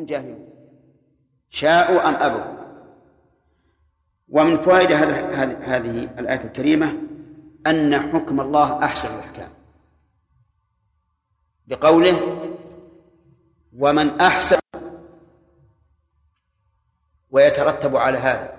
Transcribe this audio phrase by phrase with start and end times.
[0.00, 0.48] هم جاهلون.
[1.50, 2.60] شاءوا أم أبوا.
[4.28, 6.96] ومن فوائد هذه الآية الكريمة
[7.66, 9.48] أن حكم الله أحسن الأحكام.
[11.66, 12.46] بقوله
[13.78, 14.58] ومن أحسن
[17.30, 18.52] ويترتب على هذا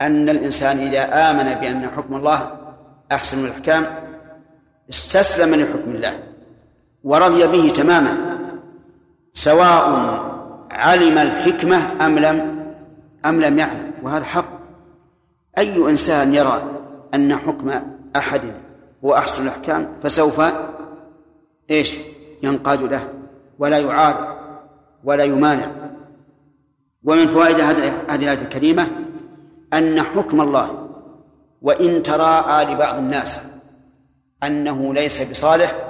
[0.00, 2.58] أن الإنسان إذا آمن بأن حكم الله
[3.12, 4.04] أحسن الأحكام
[4.90, 6.22] استسلم لحكم الله
[7.04, 8.38] ورضي به تماما
[9.34, 10.33] سواء
[10.74, 12.64] علم الحكمة أم لم
[13.26, 14.48] أم لم يعلم وهذا حق.
[15.58, 16.62] أي إنسان يرى
[17.14, 17.70] أن حكم
[18.16, 18.40] أحد
[19.04, 20.42] هو أحسن الأحكام فسوف
[21.70, 21.96] إيش؟
[22.42, 23.08] ينقاد له
[23.58, 24.16] ولا يعاد
[25.04, 25.70] ولا يمانع.
[27.04, 28.88] ومن فوائد هذه الآية الكريمة
[29.72, 30.88] أن حكم الله
[31.62, 33.40] وإن تراءى لبعض الناس
[34.42, 35.88] أنه ليس بصالح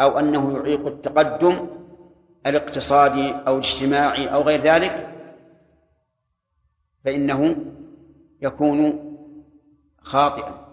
[0.00, 1.66] أو أنه يعيق التقدم
[2.46, 5.10] الاقتصادي أو الاجتماعي أو غير ذلك
[7.04, 7.56] فإنه
[8.42, 9.06] يكون
[9.98, 10.66] خاطئا.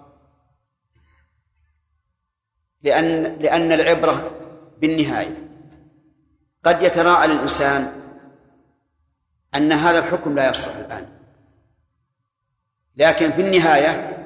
[2.82, 4.32] لأن لأن العبرة
[4.82, 5.50] بالنهاية.
[6.64, 8.02] قد يتراءى للإنسان
[9.56, 11.08] أن هذا الحكم لا يصلح الآن.
[12.96, 14.18] لكن في النهاية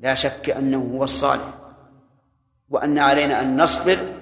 [0.00, 1.58] لا شك أنه هو الصالح
[2.68, 4.15] وأن علينا أن نصبر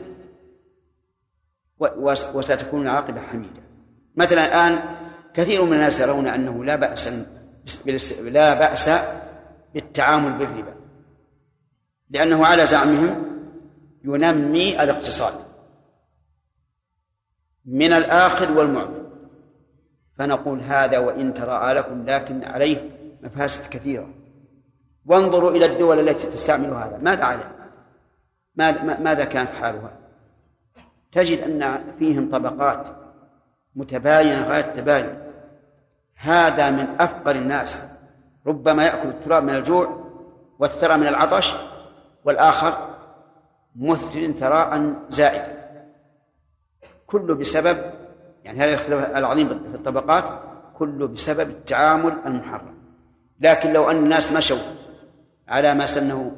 [1.78, 3.62] وستكون العاقبة حميدة.
[4.16, 4.96] مثلا الآن
[5.34, 7.08] كثير من الناس يرون أنه لا بأس
[8.22, 8.90] لا بأس
[9.74, 10.74] بالتعامل بالربا
[12.10, 13.24] لأنه على زعمهم
[14.04, 15.34] ينمي الاقتصاد
[17.64, 19.04] من الآخذ والمعطي.
[20.18, 22.90] فنقول هذا وإن تراءى لكم لكن عليه
[23.22, 24.14] مفاسد كثيرة.
[25.06, 26.98] وانظروا إلى الدول التي تستعمل هذا.
[27.02, 27.54] ماذا عليه
[29.00, 30.03] ماذا كانت حالها؟
[31.14, 32.88] تجد أن فيهم طبقات
[33.76, 35.18] متباينة غاية التباين.
[36.16, 37.82] هذا من أفقر الناس.
[38.46, 40.04] ربما يأكل التراب من الجوع
[40.58, 41.54] والثرى من العطش
[42.24, 42.94] والآخر
[43.76, 45.54] مثل ثراء زائدا
[47.06, 47.78] كله بسبب
[48.44, 50.24] يعني هذا الاختلاف العظيم في الطبقات
[50.78, 52.74] كله بسبب التعامل المحرم.
[53.40, 54.58] لكن لو أن الناس مشوا
[55.48, 56.36] على ما سنه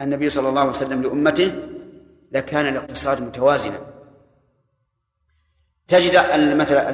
[0.00, 1.52] النبي صلى الله عليه وسلم لأمته
[2.32, 3.80] لكان الاقتصاد متوازنا.
[5.88, 6.16] تجد
[6.54, 6.90] مثلا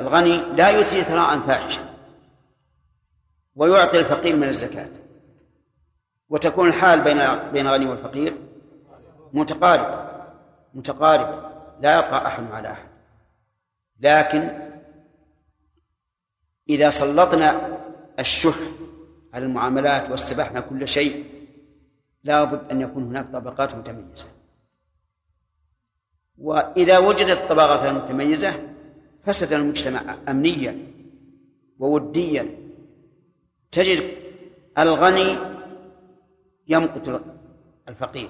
[0.00, 1.94] الغني لا يثري ثراء فاحشا
[3.56, 4.88] ويعطي الفقير من الزكاة.
[6.28, 7.18] وتكون الحال بين
[7.52, 8.36] بين الغني والفقير
[9.32, 10.10] متقاربة
[10.74, 11.50] متقاربة.
[11.80, 12.88] لا يطغى أحد على أحد.
[14.00, 14.70] لكن
[16.68, 17.78] إذا سلطنا
[18.18, 18.56] الشح
[19.34, 21.24] على المعاملات واستبحنا كل شيء
[22.24, 24.26] لابد أن يكون هناك طبقات متميزة.
[26.38, 28.52] وإذا وجدت الطبقات المتميزة
[29.24, 30.78] فسد المجتمع أمنيا
[31.78, 32.56] ووديا.
[33.72, 34.02] تجد
[34.78, 35.36] الغني
[36.68, 37.22] يمقت
[37.88, 38.28] الفقير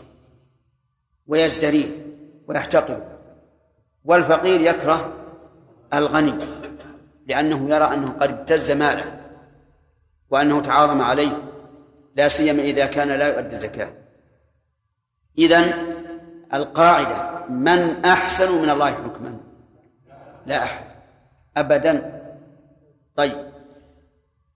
[1.26, 2.06] ويزدريه
[2.48, 3.18] ويحتقره
[4.04, 5.12] والفقير يكره
[5.94, 6.46] الغني
[7.26, 9.20] لأنه يرى أنه قد ابتز ماله
[10.30, 11.42] وأنه تعاظم عليه
[12.16, 13.92] لا سيما إذا كان لا يؤدي الزكاة
[15.38, 15.95] إذن
[16.54, 19.36] القاعدة من أحسن من الله حكما؟
[20.46, 20.84] لا أحد.
[21.56, 22.22] أبدا.
[23.16, 23.46] طيب.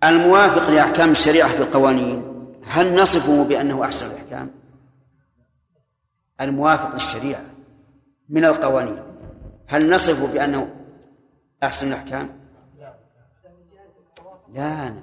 [0.05, 2.23] الموافق لأحكام الشريعة في القوانين
[2.67, 4.51] هل نصفه بأنه أحسن الأحكام؟
[6.41, 7.43] الموافق للشريعة
[8.29, 9.03] من القوانين
[9.67, 10.69] هل نصفه بأنه
[11.63, 12.29] أحسن الأحكام؟
[14.55, 14.95] لا.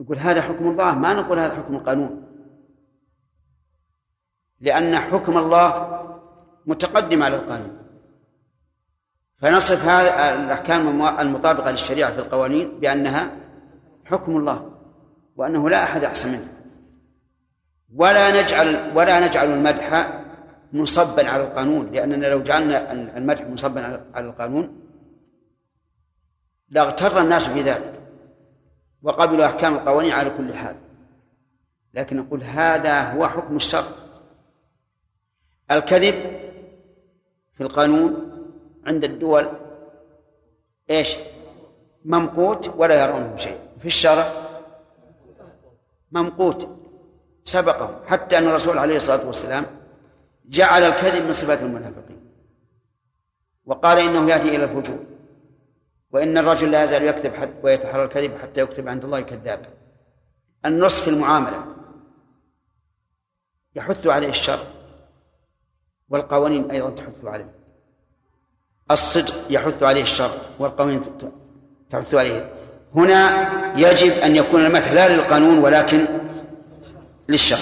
[0.00, 2.23] نقول هذا حكم الله ما نقول هذا حكم القانون.
[4.64, 5.68] لأن حكم الله
[6.66, 7.78] متقدم على القانون.
[9.38, 13.30] فنصف هذه الأحكام المطابقة للشريعة في القوانين بأنها
[14.04, 14.70] حكم الله
[15.36, 16.48] وأنه لا أحد أحسن منه.
[17.94, 20.08] ولا نجعل ولا نجعل المدح
[20.72, 24.80] مصبا على القانون لأننا لو جعلنا المدح مصبا على القانون
[26.68, 28.00] لاغتر الناس بذلك
[29.02, 30.76] وقبلوا أحكام القوانين على كل حال.
[31.94, 34.03] لكن نقول هذا هو حكم الشر
[35.70, 36.14] الكذب
[37.54, 38.30] في القانون
[38.86, 39.48] عند الدول
[40.90, 41.16] إيش؟
[42.04, 43.58] ممقوت ولا يرونه شيء.
[43.80, 44.32] في الشرع
[46.12, 46.68] ممقوت
[47.44, 48.04] سبقهم.
[48.06, 49.66] حتى أن الرسول عليه الصلاة والسلام
[50.44, 52.30] جعل الكذب من صفات المنافقين.
[53.64, 54.98] وقال إنه يهدي إلى الفجور.
[56.10, 59.68] وإن الرجل لا يزال يكذب ويتحرى الكذب حتى يكتب عند الله كذابا
[60.66, 61.66] النص في المعاملة
[63.74, 64.73] يحث عليه الشر.
[66.14, 67.50] والقوانين أيضا تحث عليه.
[68.90, 71.02] الصدق يحث عليه الشر والقوانين
[71.90, 72.50] تحث عليه.
[72.96, 76.06] هنا يجب أن يكون المدح لا للقانون ولكن
[77.28, 77.58] للشر.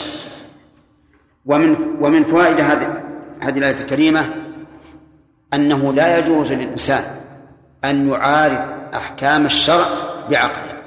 [1.47, 3.03] ومن ومن فوائد هذه
[3.41, 4.35] هذه الآية الكريمة
[5.55, 7.05] أنه لا يجوز للإنسان
[7.85, 9.87] أن يعارض أحكام الشرع
[10.31, 10.83] بعقله.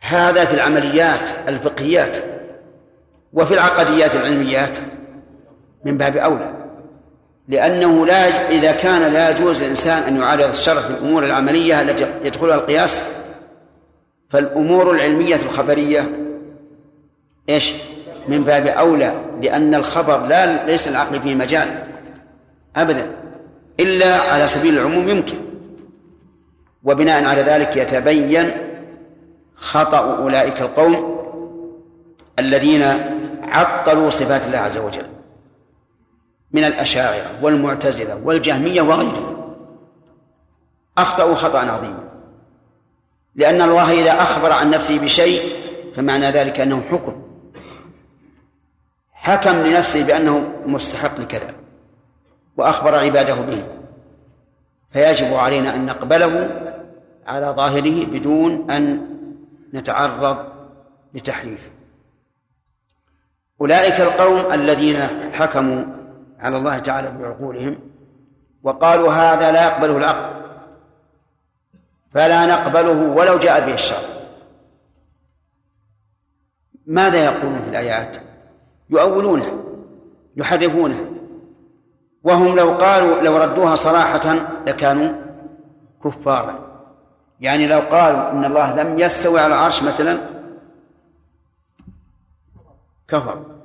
[0.00, 2.16] هذا في العمليات الفقهيات
[3.32, 4.78] وفي العقديات العلميات
[5.86, 6.52] من باب أولى.
[7.48, 12.54] لأنه لا إذا كان لا يجوز للإنسان أن يعارض الشرع في الأمور العملية التي يدخلها
[12.54, 13.02] القياس
[14.30, 16.10] فالأمور العلمية الخبرية
[17.48, 17.72] إيش؟
[18.28, 21.68] من باب أولى لأن الخبر لا ليس العقل فيه مجال
[22.76, 23.06] أبدا
[23.80, 25.36] إلا على سبيل العموم يمكن.
[26.84, 28.50] وبناء على ذلك يتبين
[29.56, 31.16] خطأ أولئك القوم
[32.38, 32.82] الذين
[33.42, 35.15] عطلوا صفات الله عز وجل.
[36.56, 39.54] من الأشاعرة والمعتزلة والجهمية وغيرهم.
[40.98, 42.08] أخطأوا خطأ عظيما
[43.34, 45.42] لأن الله إذا أخبر عن نفسه بشيء
[45.94, 47.22] فمعنى ذلك أنه حكم.
[49.12, 51.54] حكم لنفسه بأنه مستحق لكذا.
[52.56, 53.66] وأخبر عباده به.
[54.92, 56.62] فيجب علينا أن نقبله
[57.26, 59.06] على ظاهره بدون أن
[59.74, 60.38] نتعرض
[61.14, 61.70] لتحريف
[63.60, 64.96] أولئك القوم الذين
[65.32, 65.84] حكموا
[66.46, 67.78] على الله تعالى بعقولهم
[68.62, 70.36] وقالوا هذا لا يقبله العقل
[72.10, 74.02] فلا نقبله ولو جاء به الشر.
[76.86, 78.16] ماذا يقولون في الآيات؟
[78.90, 79.64] يؤولونه
[80.36, 81.10] يحرفونه
[82.22, 84.34] وهم لو قالوا لو ردوها صراحة
[84.66, 85.12] لكانوا
[86.04, 86.66] كفارا.
[87.40, 90.18] يعني لو قالوا إن الله لم يستوي على العرش مثلا
[93.08, 93.55] كفر.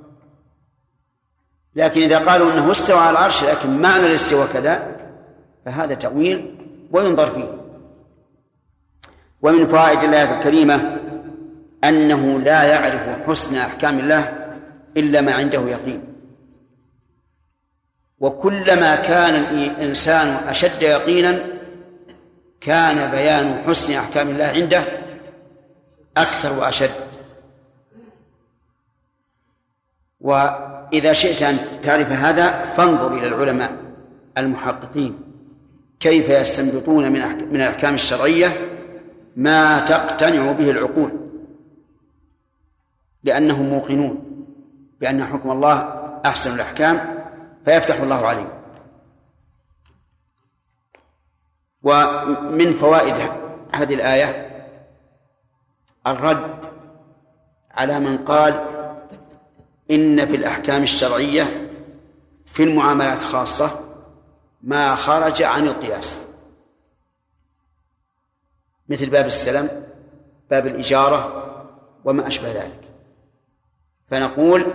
[1.74, 4.96] لكن إذا قالوا أنه استوى على العرش لكن معنى الاستواء كذا
[5.64, 6.56] فهذا تأويل
[6.92, 7.58] وينظر فيه.
[9.42, 10.98] ومن فوائد الآية الكريمة
[11.84, 14.52] أنه لا يعرف حسن أحكام الله
[14.96, 16.04] إلا ما عنده يقين.
[18.20, 21.42] وكلما كان الإنسان أشد يقينا
[22.60, 24.84] كان بيان حسن أحكام الله عنده
[26.16, 26.90] أكثر وأشد.
[30.92, 33.72] وإذا شئت أن تعرف هذا فانظر إلى العلماء
[34.38, 35.18] المحققين.
[36.00, 37.20] كيف يستنبطون من
[37.52, 38.68] من الأحكام الشرعية
[39.36, 41.12] ما تقتنع به العقول؟
[43.24, 44.44] لأنهم موقنون
[45.00, 47.24] بأن حكم الله أحسن الأحكام
[47.64, 48.62] فيفتح الله عليه
[51.82, 53.14] ومن فوائد
[53.74, 54.50] هذه الآية
[56.06, 56.64] الرد
[57.70, 58.71] على من قال
[59.92, 61.70] إن في الأحكام الشرعية
[62.46, 63.80] في المعاملات خاصة
[64.62, 66.18] ما خرج عن القياس.
[68.88, 69.68] مثل باب السلم
[70.50, 71.42] باب الإجارة
[72.04, 72.80] وما أشبه ذلك.
[74.10, 74.66] فنقول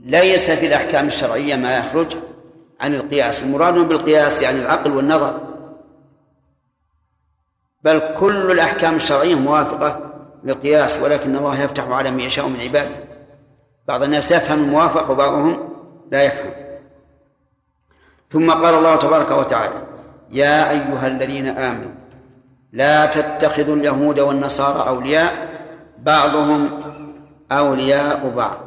[0.00, 2.16] ليس في الأحكام الشرعية ما يخرج
[2.80, 3.42] عن القياس.
[3.42, 5.40] المراد بالقياس يعني العقل والنظر.
[7.82, 10.10] بل كل الأحكام الشرعية موافقة
[10.44, 13.13] للقياس ولكن الله يفتح على من يشاء من عباده.
[13.88, 15.68] بعض الناس يفهم الموافق وبعضهم
[16.10, 16.52] لا يفهم.
[18.30, 19.86] ثم قال الله تبارك وتعالى
[20.30, 21.92] يا أيها الذين آمنوا
[22.72, 25.48] لا تتخذوا اليهود والنصارى أولياء
[25.98, 26.80] بعضهم
[27.52, 28.58] أولياء بعض.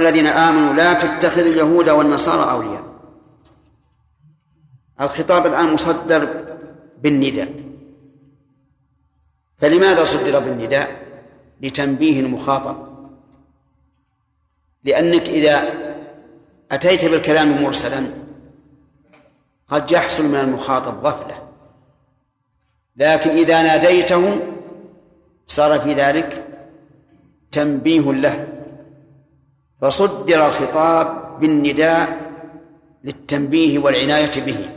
[0.00, 2.82] الذين آمنوا لا تتخذوا اليهود والنصارى أولياء.
[5.00, 6.28] الخطاب الآن مصدر
[7.02, 7.52] بالنداء.
[9.58, 11.06] فلماذا صدر بالنداء؟
[11.62, 12.95] لتنبيه المخاطب.
[14.86, 15.64] لأنك إذا
[16.72, 18.06] أتيت بالكلام مرسلا
[19.68, 21.42] قد يحصل من المخاطب غفلة.
[22.96, 24.38] لكن إذا ناديته
[25.46, 26.44] صار في ذلك
[27.52, 28.48] تنبيه له
[29.80, 32.20] فصدر الخطاب بالنداء
[33.04, 34.68] للتنبيه والعناية به.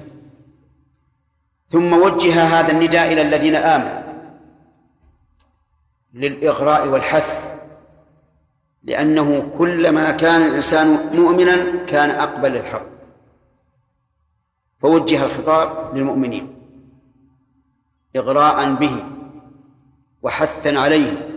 [1.70, 4.00] ثم وجه هذا النداء إلى الذين آمنوا
[6.14, 7.49] للإغراء والحث
[8.84, 12.86] لأنه كلما كان الإنسان مؤمنا كان أقبل للحق
[14.82, 16.56] فوجه الخطاب للمؤمنين
[18.16, 19.04] إغراء به
[20.22, 21.30] وحثا عليه.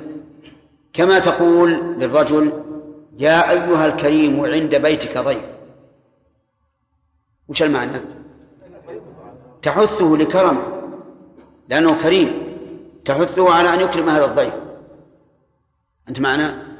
[0.92, 2.52] كما تقول للرجل
[3.18, 5.44] يا أيها الكريم عند بيتك ضيف.
[7.48, 8.00] وش المعنى؟
[9.62, 10.82] تحثه لكرمه
[11.68, 12.42] لأنه كريم.
[13.04, 14.54] تحثه على أن يكرم هذا الضيف.
[16.08, 16.71] أنت معنا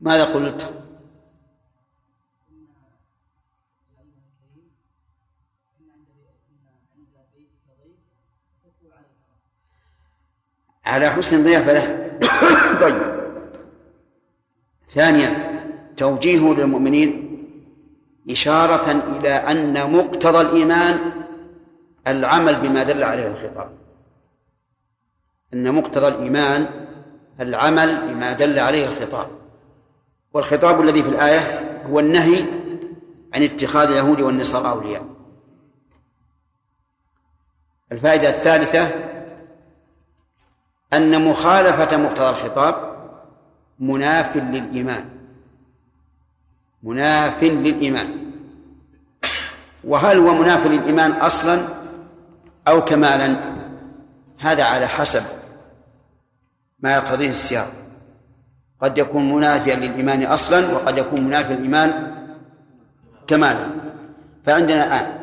[0.00, 0.80] ماذا قلت؟
[10.86, 12.10] على حسن ضيافة له
[12.82, 13.20] طيب.
[14.88, 15.60] ثانيا
[15.96, 17.26] توجيهه للمؤمنين
[18.30, 20.98] إشارة إلى أن مقتضى الإيمان
[22.06, 23.70] العمل بما دل عليه الخطاب.
[25.54, 26.66] أن مقتضى الإيمان
[27.40, 29.28] العمل بما دل عليه الخطاب.
[30.32, 32.44] والخطاب الذي في الآية هو النهي
[33.34, 35.06] عن اتخاذ اليهود والنصارى أولياء.
[37.92, 38.90] الفائدة الثالثة
[40.92, 42.90] أن مخالفة مقتضى الخطاب
[43.78, 45.08] مناف للإيمان.
[46.82, 48.32] مناف للإيمان.
[49.84, 51.68] وهل هو مناف للإيمان أصلا
[52.68, 53.36] أو كمالا؟
[54.38, 55.22] هذا على حسب
[56.80, 57.79] ما يقتضيه السياق.
[58.82, 62.14] قد يكون منافيا للإيمان أصلا وقد يكون منافيا للإيمان
[63.26, 63.66] كمالا.
[64.46, 65.20] فعندنا الآن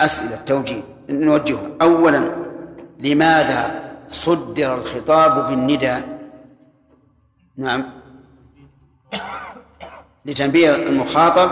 [0.00, 1.70] أسئلة توجيه نوجهها.
[1.82, 2.32] أولا
[2.98, 6.18] لماذا صدر الخطاب بالنداء؟
[7.56, 7.84] نعم.
[10.24, 11.50] لتنبيه المخاطب.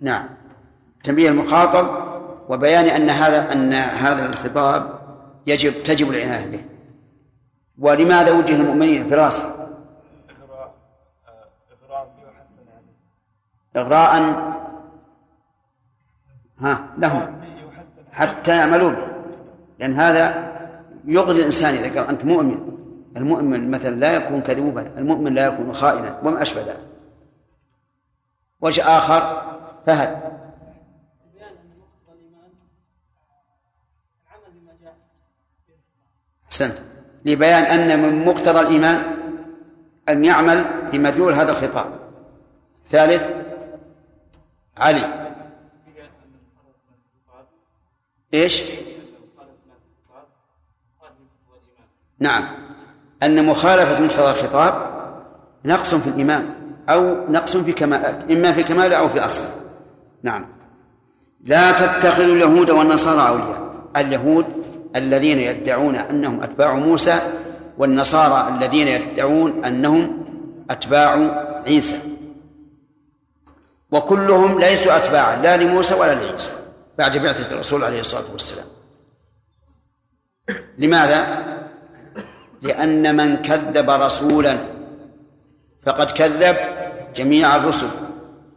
[0.00, 0.28] نعم.
[1.04, 2.06] تنبيه المخاطب
[2.48, 4.98] وبيان أن هذا أن هذا الخطاب
[5.46, 6.75] يجب تجب العناية به.
[7.78, 9.46] ولماذا وجه المؤمنين فراس؟
[13.76, 14.12] إغراء
[16.58, 17.40] ها لهم
[18.12, 19.06] حتى يعملوا به.
[19.78, 20.52] لأن هذا
[21.04, 22.76] يغني الإنسان إذا كان أنت مؤمن.
[23.16, 26.86] المؤمن مثلا لا يكون كذوبا المؤمن لا يكون خائنا وما أشبه ذلك.
[28.60, 29.42] وجه آخر
[29.86, 30.36] فهد.
[36.46, 36.95] أحسنت.
[37.26, 39.02] لبيان أن من مقتضى الإيمان
[40.08, 41.86] أن يعمل بمدلول هذا الخطاب.
[42.86, 43.28] ثالث
[44.78, 45.26] علي.
[48.34, 48.62] إيش؟
[52.18, 52.44] نعم.
[53.22, 54.96] أن مخالفة مقتضى الخطاب
[55.64, 56.54] نقص في الإيمان
[56.88, 59.44] أو نقص في كمال إما في كمال أو في أصل.
[60.22, 60.46] نعم.
[61.44, 63.72] لا تتخذوا اليهود والنصارى أولياء.
[63.96, 67.20] اليهود الذين يدعون أنهم أتباع موسى
[67.78, 70.26] والنصارى الذين يدعون أنهم
[70.70, 71.10] أتباع
[71.66, 71.98] عيسى.
[73.90, 76.50] وكلهم ليسوا أتباعا لا لموسى ولا لعيسى
[76.98, 78.66] بعد بعثة الرسول عليه الصلاة والسلام.
[80.78, 81.44] لماذا؟
[82.62, 84.56] لأن من كذب رسولا
[85.86, 86.56] فقد كذب
[87.14, 87.88] جميع الرسل.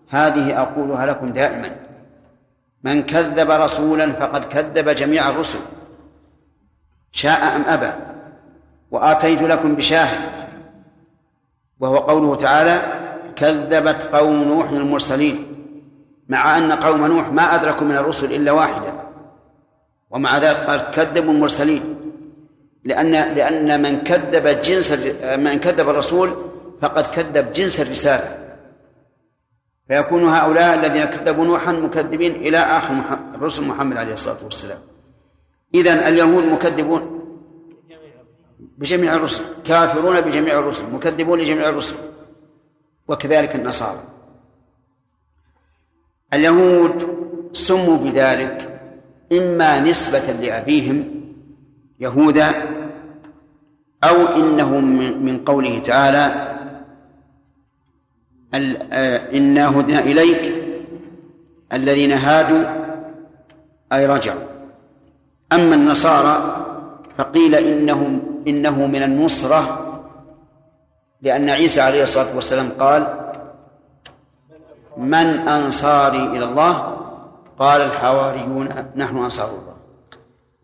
[0.09, 1.75] هذه أقولها لكم دائما.
[2.83, 5.59] من كذب رسولا فقد كذب جميع الرسل.
[7.11, 7.91] شاء أم أبى
[8.91, 10.19] وآتيت لكم بشاهد
[11.79, 12.81] وهو قوله تعالى
[13.35, 15.55] كذبت قوم نوح المرسلين
[16.29, 18.93] مع أن قوم نوح ما أدركوا من الرسل إلا واحدا
[20.09, 21.95] ومع ذلك قال كذبوا المرسلين
[22.83, 24.91] لأن لأن من كذب جنس
[25.37, 26.35] من كذب الرسول
[26.81, 28.37] فقد كذب جنس الرسالة.
[29.87, 32.93] فيكون هؤلاء الذين كذبوا نوحا مكذبين إلى آخر
[33.35, 34.77] الرسل محمد عليه الصلاة والسلام.
[35.73, 37.19] إذا اليهود مكذبون
[38.77, 41.95] بجميع الرسل كافرون بجميع الرسل مكذبون لجميع الرسل
[43.07, 44.03] وكذلك النصارى.
[46.33, 47.19] اليهود
[47.53, 48.81] سموا بذلك
[49.31, 51.23] إما نسبة لأبيهم
[51.99, 52.53] يهودا
[54.03, 56.55] أو إنهم من قوله تعالى
[58.53, 60.53] آه، إنا هدنا إليك
[61.73, 62.63] الذين هادوا
[63.93, 64.48] أي رجعوا.
[65.53, 66.65] أما النصارى
[67.17, 69.85] فقيل إنهم إنه من النصرة
[71.21, 73.31] لأن عيسى عليه الصلاة والسلام قال
[74.97, 76.97] من أنصاري إلى الله؟
[77.59, 79.75] قال الحواريون نحن أنصار الله.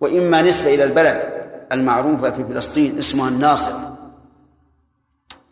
[0.01, 1.23] وإما نسبة إلى البلد
[1.71, 3.73] المعروفة في فلسطين اسمها الناصر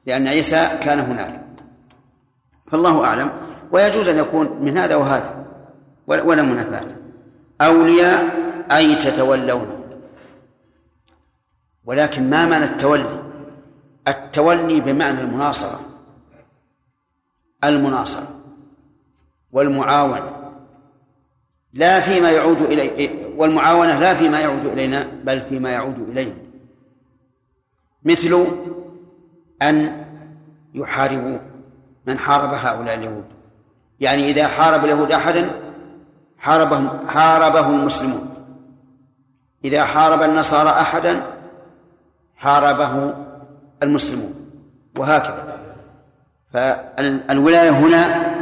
[0.06, 1.42] لأن عيسى كان هناك.
[2.72, 3.32] فالله أعلم
[3.72, 5.46] ويجوز أن يكون من هذا وهذا
[6.08, 6.88] ولا منافاة.
[7.62, 9.84] أولياء أي تتولون.
[11.86, 13.24] ولكن ما معنى التولي؟
[14.08, 15.79] التولي بمعنى المناصرة.
[17.63, 18.27] المناصرة
[19.51, 20.43] والمعاونة.
[21.74, 26.34] لا فيما يعود إلي والمعاونة لا فيما يعود إلينا بل فيما يعود إلينا
[28.03, 28.48] مثل
[29.62, 30.05] أن
[30.74, 31.38] يحاربوا
[32.08, 33.25] من حارب هؤلاء اليهود.
[34.00, 35.51] يعني إذا حارب اليهود أحدا
[36.38, 38.43] حاربهم حاربه المسلمون.
[39.63, 41.24] إذا حارب النصارى أحدا
[42.38, 43.13] حاربه
[43.84, 44.34] المسلمون
[44.98, 45.58] وهكذا.
[46.53, 48.34] فالولاية هنا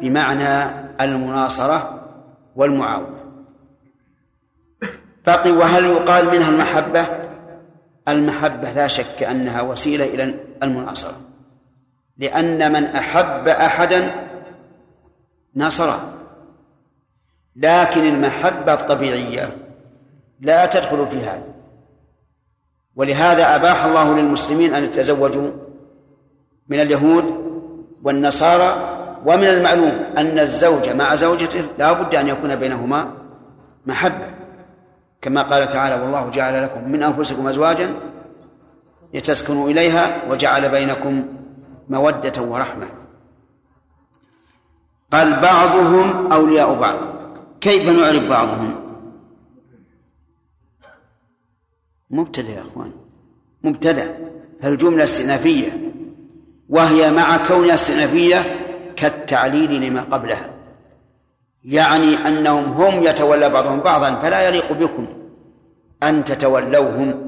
[0.00, 0.70] بمعنى
[1.00, 2.08] المناصرة
[2.56, 3.20] والمعاونة.
[5.26, 7.06] بقي وهل يقال منها المحبة؟
[8.08, 11.20] المحبة لا شك أنها وسيلة إلى المناصرة.
[12.18, 14.10] لأن من أحب أحدا
[15.54, 16.14] ناصره
[17.56, 19.56] لكن المحبة الطبيعية
[20.40, 21.44] لا تدخل في هذا.
[22.96, 25.50] ولهذا أباح الله للمسلمين أن يتزوجوا
[26.68, 27.24] من اليهود
[28.02, 33.12] والنصارى ومن المعلوم أن الزوج مع زوجته لا بد أن يكون بينهما
[33.86, 34.30] محبة.
[35.22, 37.94] كما قال تعالى والله جعل لكم من أنفسكم أزواجا
[39.14, 41.24] لتسكنوا إليها وجعل بينكم
[41.88, 42.88] مودة ورحمة.
[45.12, 46.98] قال بعضهم أولياء بعض.
[47.60, 48.89] كيف نعرف بعضهم؟
[52.10, 52.92] مبتدأ يا أخوان
[53.64, 54.18] مبتدأ
[54.62, 55.92] فالجملة استئنافية
[56.68, 58.36] وهي مع كونها استئنافية
[58.96, 60.50] كالتعليل لما قبلها.
[61.64, 65.06] يعني أنهم هم يتولى بعضهم بعضا فلا يليق بكم
[66.02, 67.26] أن تتولوهم.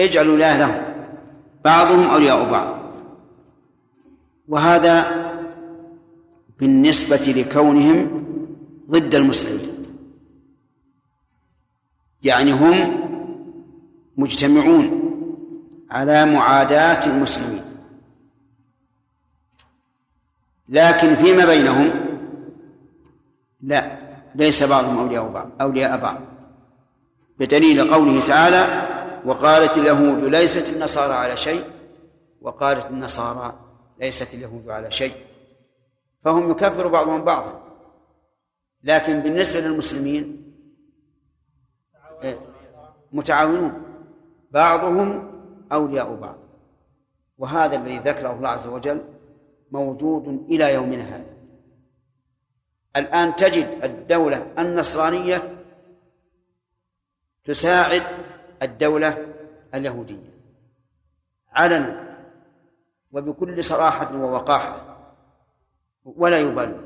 [0.00, 0.82] اجعلوا الله لهم
[1.64, 2.76] بعضهم أولياء بعض.
[4.48, 5.06] وهذا
[6.58, 8.24] بالنسبة لكونهم
[8.90, 9.68] ضد المسلمين.
[12.22, 13.05] يعني هم
[14.16, 15.02] مجتمعون
[15.90, 17.62] على معاداة المسلمين.
[20.68, 21.90] لكن فيما بينهم
[23.60, 23.98] لا
[24.34, 26.20] ليس بعضهم أولياء بعض أولياء بعض.
[27.38, 28.88] بدليل قوله تعالى
[29.24, 31.64] وقالت اليهود ليست النصارى على شيء
[32.40, 33.58] وقالت النصارى
[34.00, 35.14] ليست اليهود على شيء.
[36.24, 37.62] فهم يكفر بعضهم بعضا.
[38.84, 40.52] لكن بالنسبة للمسلمين
[42.22, 42.38] إيه،
[43.12, 43.85] متعاونون.
[44.56, 45.08] بعضهم
[45.72, 46.36] أولياء بعض.
[47.38, 49.04] وهذا الذي ذكره الله عز وجل
[49.70, 51.36] موجود إلى يومنا هذا.
[52.96, 55.64] الآن تجد الدولة النصرانية
[57.44, 58.02] تساعد
[58.62, 59.34] الدولة
[59.74, 60.36] اليهودية
[61.52, 62.16] علنا
[63.12, 64.98] وبكل صراحة ووقاحة
[66.04, 66.84] ولا يبالون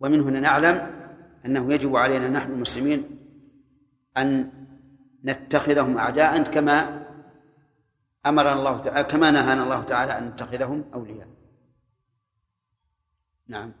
[0.00, 0.90] ومن هنا نعلم
[1.46, 3.18] أنه يجب علينا نحن المسلمين
[4.16, 4.61] أن
[5.24, 7.06] نتخذهم أعداء كما
[8.26, 11.28] أمرنا الله تعالى كما نهانا الله تعالى أن نتخذهم أولياء.
[13.48, 13.72] نعم.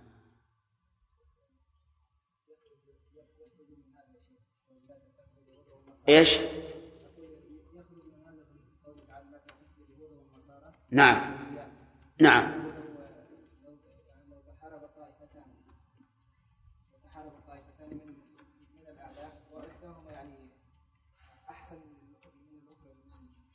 [6.08, 6.38] إيش؟
[10.90, 11.36] نعم.
[12.20, 12.61] نعم.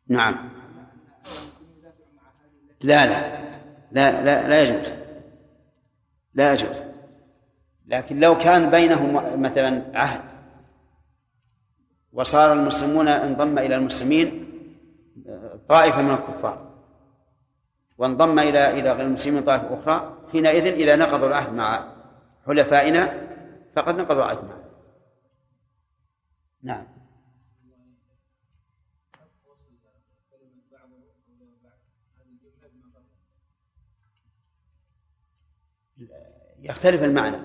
[0.09, 0.49] نعم.
[2.81, 3.37] لا لا.
[3.91, 4.93] لا لا لا يجوز.
[6.33, 6.81] لا يجوز.
[7.87, 10.21] لكن لو كان بينهم مثلا عهد
[12.13, 14.47] وصار المسلمون انضم إلى المسلمين
[15.69, 16.67] طائفة من الكفار
[17.97, 21.93] وانضم إلى إلى غير المسلمين طائفة أخرى حينئذ إذا نقضوا العهد مع
[22.47, 23.27] حلفائنا
[23.75, 24.63] فقد نقضوا العهد معه
[26.63, 26.96] نعم.
[36.61, 37.37] يختلف المعنى.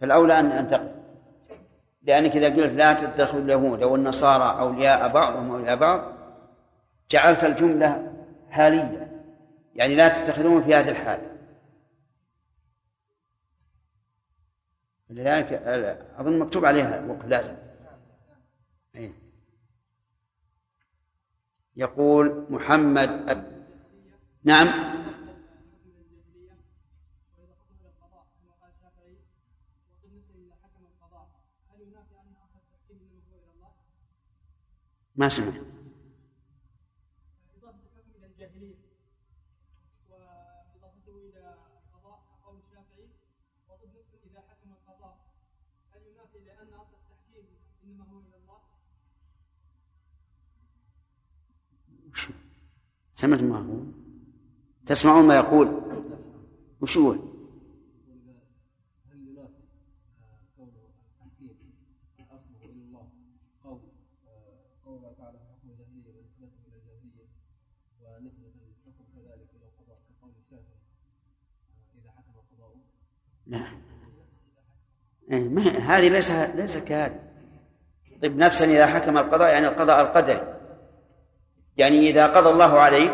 [0.00, 0.94] فالأولى أن أن تقل
[2.02, 6.12] لأنك إذا قلت لا تتخذ اليهود أو النصارى أولياء بعضهم أولياء بعض.
[7.10, 8.12] جعلت الجملة
[8.50, 9.22] حالية.
[9.74, 11.20] يعني لا تتخذون في هذه الحال.
[15.10, 15.52] لذلك
[16.18, 17.54] أظن مكتوب عليها وقف لازم.
[18.94, 19.12] إيه.
[21.78, 23.44] يقول محمد
[24.44, 26.54] نعم ما سمع إضافة الحكم إلى الجاهلية
[27.36, 29.16] وإضافته إلى قضاء قول الشافعي
[29.90, 31.28] وطب نفس إذا حكم القضاء
[31.70, 33.70] هل ينافي لأن أصل التحكيم إنما هو
[48.26, 48.58] إلى الله؟
[53.12, 53.78] سمعت ما هو
[54.86, 55.68] تسمعون ما يقول
[56.80, 57.37] وش يقول؟
[75.28, 77.20] ما هذه ليس ليس كهذه
[78.22, 80.54] طيب نفسا إذا حكم القضاء يعني القضاء القدري.
[81.76, 83.12] يعني إذا قضى الله عليك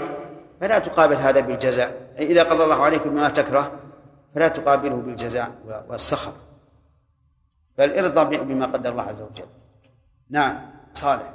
[0.60, 2.14] فلا تقابل هذا بالجزاء.
[2.18, 3.80] إذا قضى الله عليك بما تكره
[4.34, 5.52] فلا تقابله بالجزاء
[5.88, 6.34] والسخط.
[7.78, 9.46] بل ارضى بما قدر الله عز وجل.
[10.30, 11.34] نعم صالح.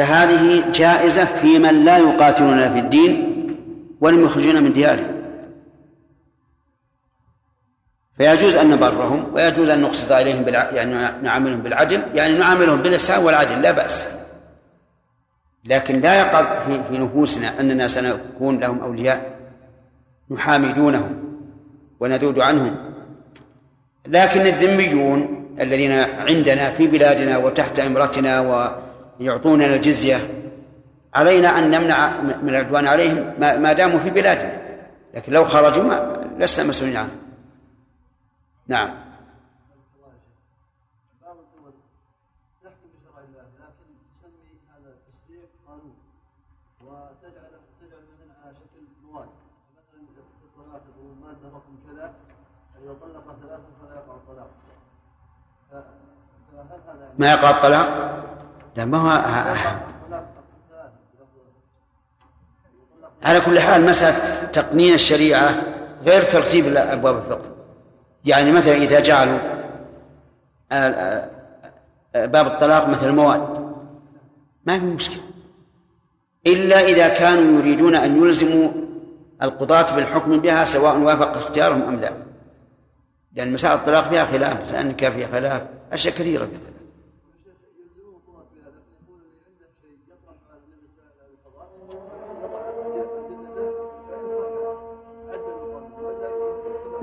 [0.00, 3.12] فهذه جائزة في من لا يقاتلون في الدين
[4.00, 5.20] ولم يخرجون من ديارهم.
[8.16, 10.70] فيجوز أن نبرهم ويجوز أن نقصد إليهم بالع...
[10.70, 14.04] يعني نعاملهم بالعدل يعني نعاملهم بالإحسان والعدل لا بأس.
[15.64, 19.36] لكن لا يقع في, في نفوسنا أننا سنكون لهم أولياء
[20.30, 21.24] نحامي دونهم
[22.00, 22.76] وندود عنهم.
[24.06, 25.92] لكن الذميون الذين
[26.28, 28.40] عندنا في بلادنا وتحت إمرتنا
[29.20, 30.28] ويعطوننا الجزية.
[31.14, 34.60] علينا أن نمنع من العدوان عليهم ما داموا في بلادنا.
[35.14, 37.18] لكن لو خرجوا ما لسنا مسؤولين عنهم.
[38.68, 38.90] نعم.
[57.18, 58.29] ما يقع الطلاق؟
[58.76, 59.08] لا ما هو
[63.22, 65.54] على كل حال مسألة تقنين الشريعة
[66.06, 67.50] غير ترتيب أبواب الفقه.
[68.24, 69.38] يعني مثلا إذا جعلوا
[72.14, 73.74] باب الطلاق مثل المواد
[74.66, 75.22] ما في مشكلة.
[76.46, 78.68] إلا إذا كانوا يريدون أن يلزموا
[79.42, 82.12] القضاة بالحكم بها سواء وافق اختيارهم أم لا.
[83.32, 86.79] لأن مسائل الطلاق فيها خلاف لأن فيها خلاف أشياء كثيرة فيها خلاف.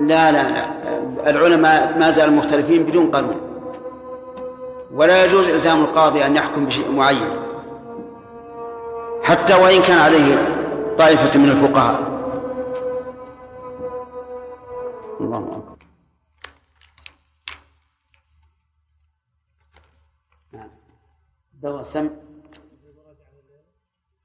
[0.00, 1.30] لا لا لا.
[1.30, 3.40] العلماء ما زالوا مختلفين بدون قانون.
[4.92, 7.30] ولا يجوز إلزام القاضي أن يحكم بشيء معين.
[9.22, 10.36] حتى وإن كان عليه
[10.98, 12.18] طائفة من الفقهاء.
[15.20, 15.76] الله أكبر.
[20.52, 20.70] نعم.
[21.52, 22.10] دور السمع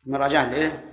[0.05, 0.92] مراجعة ليه؟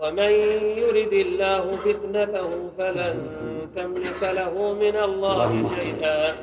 [0.00, 0.30] ومن
[0.78, 3.16] يرد الله فتنته فلن
[3.76, 6.36] تملك له من الله شيئا.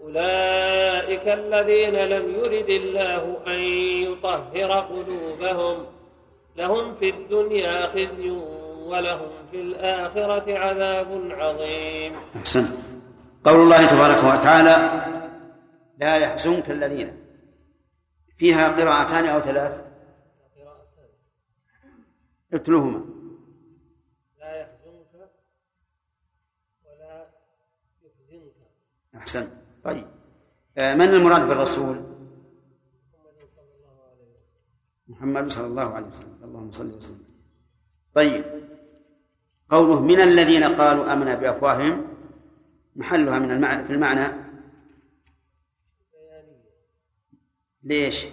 [0.00, 3.60] أولئك الذين لم يرد الله أن
[4.06, 5.86] يطهر قلوبهم.
[6.56, 8.30] لهم في الدنيا خزي
[8.86, 12.12] ولهم في الآخرة عذاب عظيم.
[12.36, 12.64] أحسن.
[13.44, 14.76] قول الله تبارك وتعالى
[15.98, 17.16] لا يحزنك الذين
[18.38, 19.85] فيها قراءتان أو ثلاث.
[22.52, 23.04] اتلوهما
[24.38, 25.30] لا يحزنك
[26.84, 27.26] ولا
[28.02, 28.52] يحزنك.
[29.14, 29.48] أحسن.
[29.84, 30.06] طيب.
[30.78, 32.16] آه، من المراد بالرسول؟
[35.08, 36.38] محمد صلى الله عليه وسلم.
[36.44, 37.24] اللهم صل وسلم.
[38.14, 38.44] طيب.
[39.70, 42.06] قوله من الذين قالوا آمنا بأفواههم
[42.96, 44.46] محلها من المعنى في المعنى؟
[47.82, 48.26] ليش؟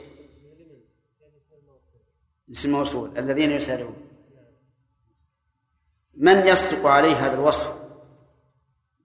[2.52, 4.03] اسم موصول الذين يسارعون
[6.14, 7.84] من يصدق عليه هذا الوصف؟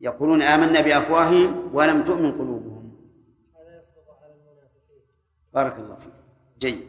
[0.00, 2.78] يقولون آمنا بأفواههم ولم تؤمن قلوبهم.
[5.54, 6.12] بارك الله فيك.
[6.58, 6.88] جيد.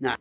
[0.00, 0.18] نعم.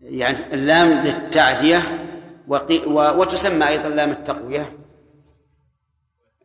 [0.00, 1.78] يعني اللام للتعدية
[2.48, 4.83] وتسمى أيضا لام التقوية.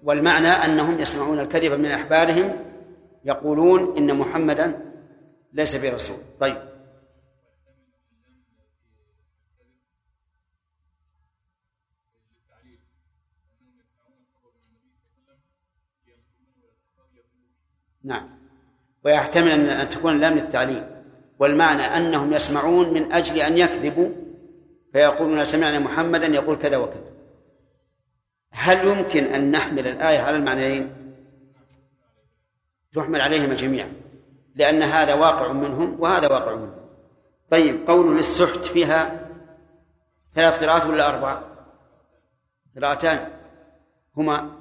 [0.04, 2.66] والمعنى أنهم يسمعون الكذب من أحبارهم
[3.26, 4.92] يقولون إن محمدا
[5.54, 6.18] ليس برسول.
[6.40, 6.58] طيب.
[18.04, 18.30] نعم.
[19.06, 20.86] ويحتمل أن تكون لام للتعليم
[21.40, 24.10] والمعنى أنهم يسمعون من أجل أن يكذبوا
[24.94, 27.19] فيقولون سمعنا محمدا يقول كذا وكذا.
[28.52, 31.14] هل يمكن أن نحمل الآية على المعنيين؟
[32.94, 33.94] تحمل عليهما جميعا
[34.56, 36.76] لأن هذا واقع منهم وهذا واقع منهم.
[37.50, 39.30] طيب قول للسحت فيها
[40.34, 41.42] ثلاث قراءات ولا أربع
[42.76, 43.40] قراءتان.
[44.18, 44.60] هما؟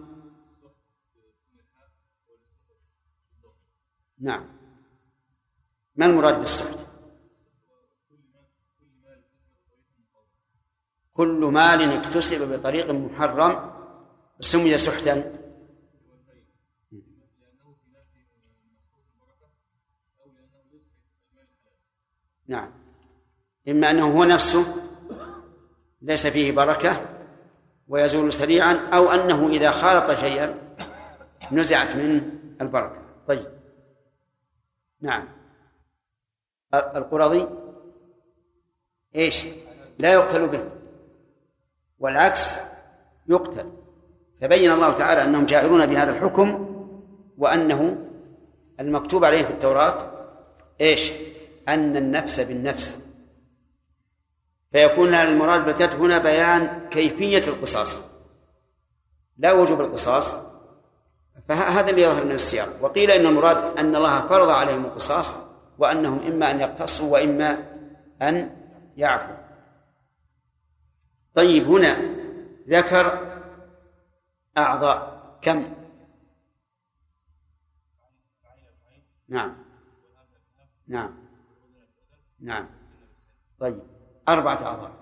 [4.20, 4.46] نعم.
[5.96, 6.78] ما المراد بالسحت؟
[11.12, 13.77] كل مال اكتسب بطريق محرم
[14.40, 15.38] سمي سحتا.
[22.48, 22.70] نعم.
[23.68, 24.74] إما أنه هو نفسه
[26.02, 27.06] ليس فيه بركة
[27.88, 30.74] ويزول سريعا أو أنه إذا خالط شيئا
[31.52, 33.02] نزعت منه البركة.
[33.28, 33.46] طيب.
[35.00, 35.28] نعم.
[36.74, 37.48] القرظي
[39.14, 39.44] إيش؟
[39.98, 40.70] لا يقتل به.
[41.98, 42.54] والعكس
[43.28, 43.77] يقتل.
[44.40, 46.68] فبين الله تعالى أنهم جائرون بهذا الحكم
[47.38, 47.96] وأنه
[48.80, 50.10] المكتوب عليه في التوراة
[50.80, 51.12] إيش؟
[51.68, 52.94] أن النفس بالنفس.
[54.72, 57.98] فيكون المراد بالكتب هنا بيان كيفية القصاص.
[59.38, 60.34] لا وجوب القصاص.
[61.48, 62.68] فهذا اللي يظهر من السياق.
[62.80, 65.32] وقيل إن المراد أن الله فرض عليهم القصاص
[65.78, 67.58] وأنهم إما أن يقتصوا وإما
[68.22, 68.50] أن
[68.96, 69.36] يعفوا
[71.34, 71.96] طيب هنا
[72.68, 73.18] ذكر
[74.58, 75.18] أعضاء.
[75.42, 75.74] كم؟
[79.28, 79.56] نعم.
[80.88, 81.14] نعم.
[82.40, 82.66] نعم.
[83.60, 83.80] طيب.
[84.28, 84.92] أربعة أعضاء.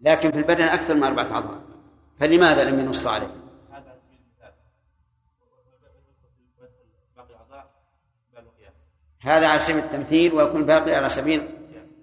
[0.00, 1.62] لكن في البدن أكثر من أربعة أعضاء.
[2.20, 3.40] فلماذا لم ينص عليه؟
[9.22, 11.48] هذا على سبيل التمثيل ويكون باقي على سبيل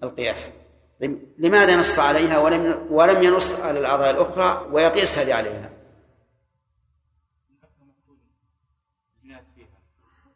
[0.03, 0.47] القياس.
[1.01, 5.76] طيب لماذا نص عليها ولم ولم ينص على الأعضاء الأخرى ويقيس هذه عليها؟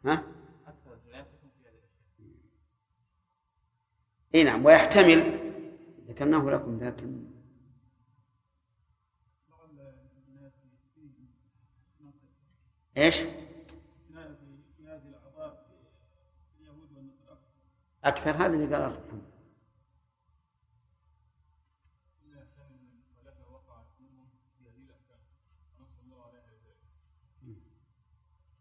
[0.04, 0.24] ها؟
[4.34, 5.38] اي نعم ويحتمل
[6.08, 7.24] ذكرناه لكم لكن
[12.96, 13.22] إيش؟
[18.04, 19.31] أكثر هذا اللي قال محمد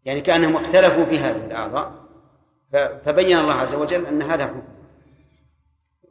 [0.05, 2.01] يعني كأنهم اختلفوا في هذه الأعضاء.
[3.05, 4.63] فبين الله عز وجل أن هذا حكم.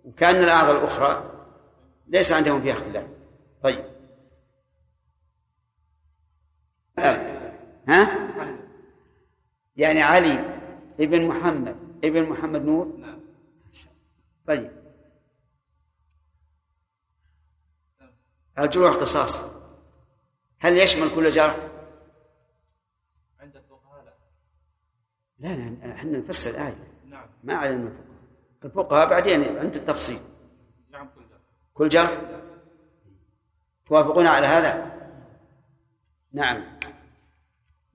[0.04, 1.30] وكأن الأعضاء الأخرى
[2.06, 3.06] ليس عندهم فيها اختلاف.
[3.62, 3.84] طيب.
[7.88, 8.30] ها؟
[9.76, 10.44] يعني علي
[11.00, 13.16] ابن محمد ابن محمد نور؟
[14.46, 14.70] طيب.
[18.58, 19.40] الجروح قصاص.
[20.58, 21.56] هل يشمل كل جرح؟
[23.40, 24.16] عند الفقهاء
[25.40, 26.76] لا لا إحنا نفسر الآية.
[27.04, 27.26] نعم.
[27.44, 27.92] ما علم
[28.60, 30.18] الفقهاء الفقهاء بعدين عند التفصيل.
[30.90, 31.40] نعم كل جرح
[31.74, 32.20] كل جرح
[33.86, 35.00] توافقون على هذا؟
[36.32, 36.78] نعم.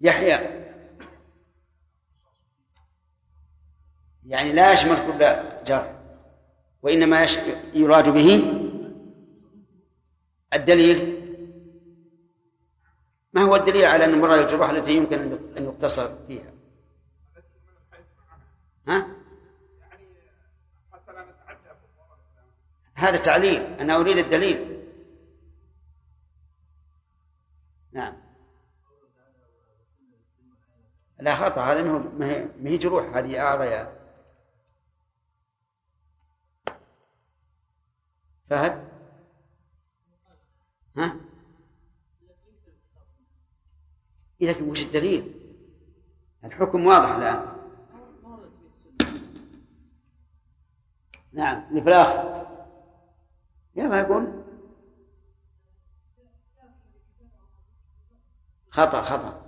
[0.02, 0.66] يحيى.
[4.26, 5.26] يعني لا يشمل كل
[5.66, 5.96] جرح
[6.82, 7.26] وإنما
[7.74, 8.44] يراد به
[10.54, 11.22] الدليل.
[13.34, 15.20] ما هو الدليل على أن مراد الجروح التي يمكن
[15.58, 16.55] أن يقتصر فيها؟
[18.88, 19.08] ها؟
[22.96, 24.76] هذا تعليل أنا أريد الدليل.
[27.92, 28.14] نعم.
[31.20, 31.82] لا خطأ هذا
[32.62, 34.06] ما هي جروح هذه أعضاء.
[38.50, 38.90] فهد؟
[40.98, 41.16] ها؟
[44.40, 45.40] لكن وش الدليل؟
[46.44, 47.55] الحكم واضح الآن.
[51.36, 52.46] نعم اللي في الآخر.
[53.76, 54.44] يلا يقول.
[58.70, 59.42] خطأ خطأ.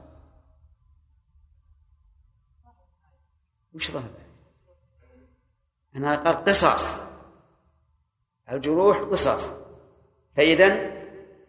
[3.73, 4.09] وش ظهر؟
[5.95, 6.93] أنا قال قصاص.
[8.51, 9.49] الجروح قصاص.
[10.35, 10.67] فإذا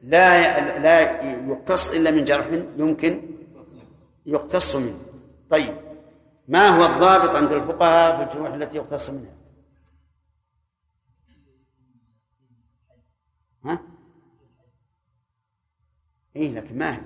[0.02, 2.46] لا لا يقتص إلا من جرح
[2.76, 3.30] يمكن
[4.26, 4.98] يقتص منه.
[5.50, 5.88] طيب
[6.48, 9.38] ما هو الضابط عند الفقهاء في الجروح التي يقتص منها
[13.64, 13.82] ها؟
[16.38, 17.00] إيه لكن ما هي.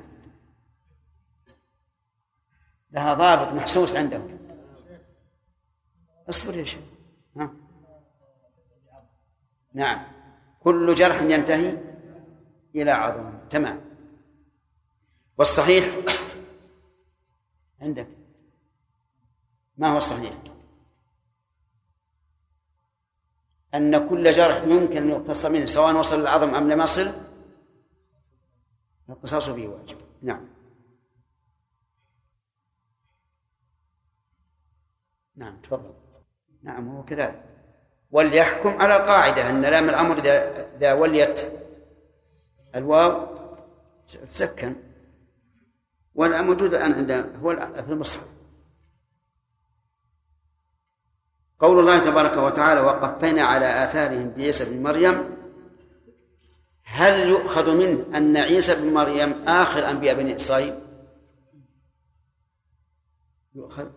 [2.90, 4.38] لها ضابط محسوس عندهم.
[6.28, 6.80] اصبر يا شيخ.
[7.36, 7.54] ها؟
[9.72, 10.06] نعم.
[10.60, 11.78] كل جرح ينتهي
[12.74, 13.80] إلى عظم تمام.
[15.38, 15.84] والصحيح
[17.80, 18.08] عندك.
[19.76, 20.32] ما هو الصحيح؟
[23.74, 27.31] أن كل جرح يمكن أن يقتص منه سواء وصل العظم أم لم يصل.
[29.12, 29.96] الاقتصاص به واجب.
[30.22, 30.48] نعم.
[35.36, 35.94] نعم تفضل.
[36.62, 37.44] نعم هو كذلك.
[38.10, 41.52] وليحكم على القاعدة أن لام الأمر إذا إذا وليت
[42.74, 43.26] الواو
[44.06, 44.76] تسكن
[46.14, 48.28] ولا موجود الآن عند هو في المصحف.
[51.58, 55.41] قول الله تبارك وتعالى وقفينا على آثارهم بعيسى بن مريم
[56.92, 60.74] هل يؤخذ منه أن عيسى بن مريم آخر أنبياء بني إسرائيل؟
[63.54, 63.90] يؤخذ.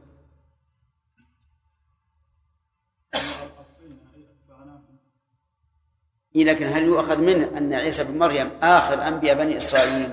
[6.35, 10.09] لكن هل يؤخذ منه أن عيسى بن مريم آخر أنبياء بني إسرائيل؟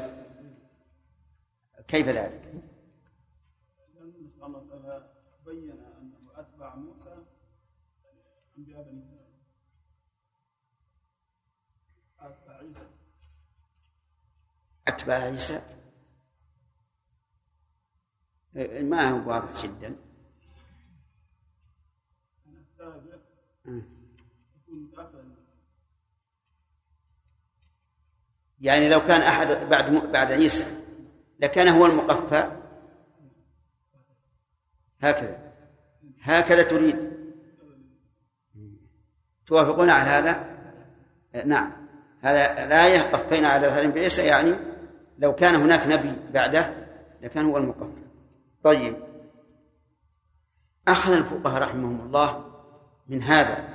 [1.88, 2.42] كيف ذلك؟
[5.46, 7.16] بين أنه أتبع موسى
[8.58, 9.22] أنبياء بني إسرائيل
[12.20, 12.86] أتبع عيسى
[14.92, 15.62] أتبع عيسى
[18.80, 19.96] ما هو واضح جدا.
[28.60, 30.64] يعني لو كان أحد بعد بعد عيسى
[31.40, 32.60] لكان هو المقفى.
[35.00, 35.52] هكذا.
[36.20, 37.12] هكذا تريد.
[39.46, 40.52] توافقون على هذا؟
[41.46, 41.72] نعم.
[42.20, 44.71] هذا الآية قفينا على ثالث بعيسى يعني
[45.22, 46.86] لو كان هناك نبي بعده
[47.22, 48.02] لكان هو المقفى
[48.64, 48.96] طيب.
[50.88, 52.44] أخذ الفقهاء رحمهم الله
[53.08, 53.68] من هذا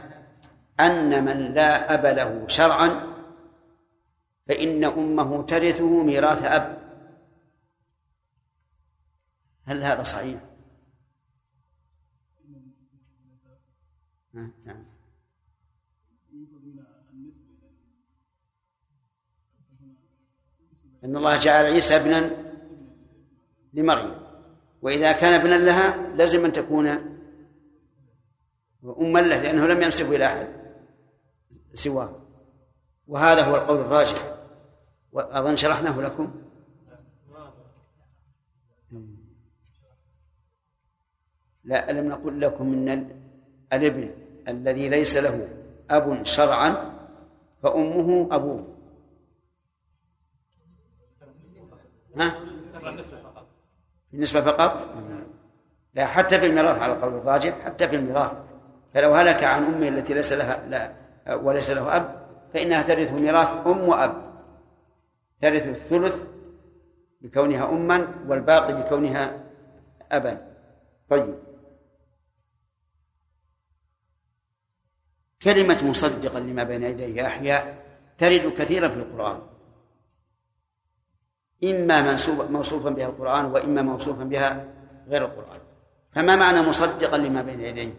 [0.80, 3.14] أن من لا أب له شرعا
[4.48, 6.78] فإن أمه ترثه ميراث أب.
[9.66, 10.42] هل هذا صحيح؟
[14.34, 14.87] نعم.
[21.08, 22.32] أن الله جعل عيسى ابنا
[23.74, 24.15] لمريم.
[24.82, 26.88] وإذا كان ابنا لها لازم أن تكون
[28.84, 30.48] أما له لأنه لم ينسب إلى أحد
[31.74, 32.15] سواه.
[33.08, 34.38] وهذا هو القول الراجح.
[35.12, 36.41] وأظن شرحناه لكم.
[41.63, 43.10] لا ألم نقل لكم أن
[43.74, 44.10] الابن
[44.48, 45.50] الذي ليس له
[45.89, 46.93] أب شرعا
[47.63, 48.77] فأمه أبوه.
[52.20, 52.40] ها؟
[54.12, 54.96] بالنسبة فقط؟
[55.94, 58.32] لا حتى في الميراث على القول الراجح حتى في الميراث.
[58.94, 60.94] فلو هلك عن أمه التي ليس لها لا
[61.36, 64.14] وليس له أب فإنها ترث ميراث أم وأب.
[65.42, 66.24] ترث الثلث
[67.22, 69.44] بكونها أما والباقي بكونها
[70.12, 70.48] أبا.
[71.10, 71.36] طيب.
[75.42, 77.86] كلمة مصدقا لما بين يديه أحياء
[78.18, 79.57] ترد كثيرا في القرآن.
[81.63, 84.74] إما منسوب موصوفا بها القرآن وإما موصوفا بها
[85.08, 85.60] غير القرآن
[86.12, 87.93] فما معنى مصدقا لما بين يديه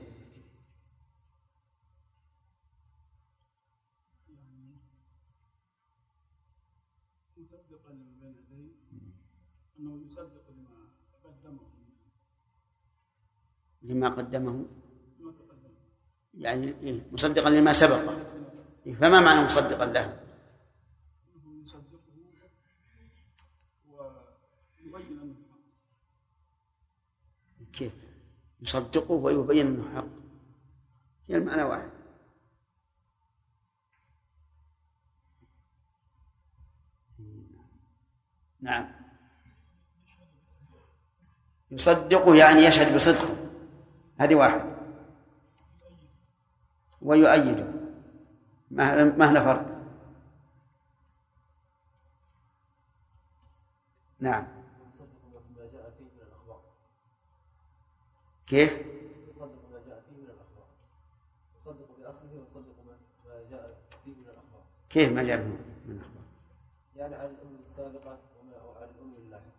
[13.82, 14.66] لما قدمه
[16.34, 18.12] يعني إيه؟ مصدقا لما سبق
[18.86, 20.27] إيه؟ فما معنى مصدقا له
[28.68, 30.06] يصدقه ويبين إنه حق.
[31.28, 31.90] هي المعنى واحد.
[38.60, 38.88] نعم.
[41.70, 43.36] يصدقه يعني يشهد بصدقه
[44.20, 44.78] هذه واحد.
[47.02, 47.66] ويؤيده
[48.70, 49.78] ما هنا فرق؟
[54.20, 54.58] نعم.
[58.48, 58.72] كيف؟
[59.28, 60.66] يصدق ما جاء فيه من الأخبار.
[61.56, 64.62] يصدق بأصله ويصدق ما جاء فيه من الأخبار.
[64.90, 66.22] كيف؟ ما جاء فيه من الأخبار؟
[66.96, 69.52] يعني عن الأم السابقة وما وعن الأم اللاحقة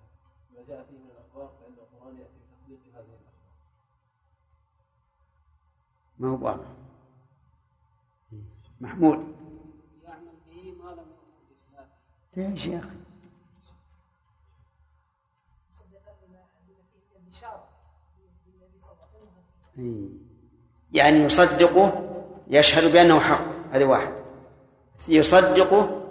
[0.55, 3.29] ما جاء فيه من الأخبار فإن القرآن يأتي بتصديق هذه الأخبار.
[6.19, 6.67] ما هو واضح
[8.81, 9.35] محمود.
[10.03, 11.19] يعمل به ما لم
[12.37, 13.09] إيش يا أخي؟
[20.93, 22.09] يعني يصدقه
[22.47, 23.41] يشهد بأنه حق.
[23.71, 24.13] هذا واحد.
[25.07, 26.01] يصدقه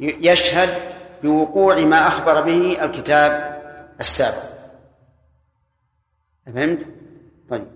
[0.00, 3.62] يشهد بوقوع ما أخبر به الكتاب
[4.00, 4.56] السابق.
[6.46, 6.86] فهمت؟
[7.50, 7.66] طيب.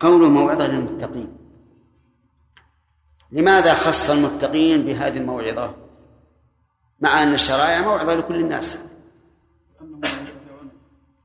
[0.00, 1.36] قول موعظة للمتقين.
[3.32, 5.81] لماذا خص المتقين بهذه الموعظة؟
[7.02, 8.78] مع أن الشرائع موعظة لكل الناس.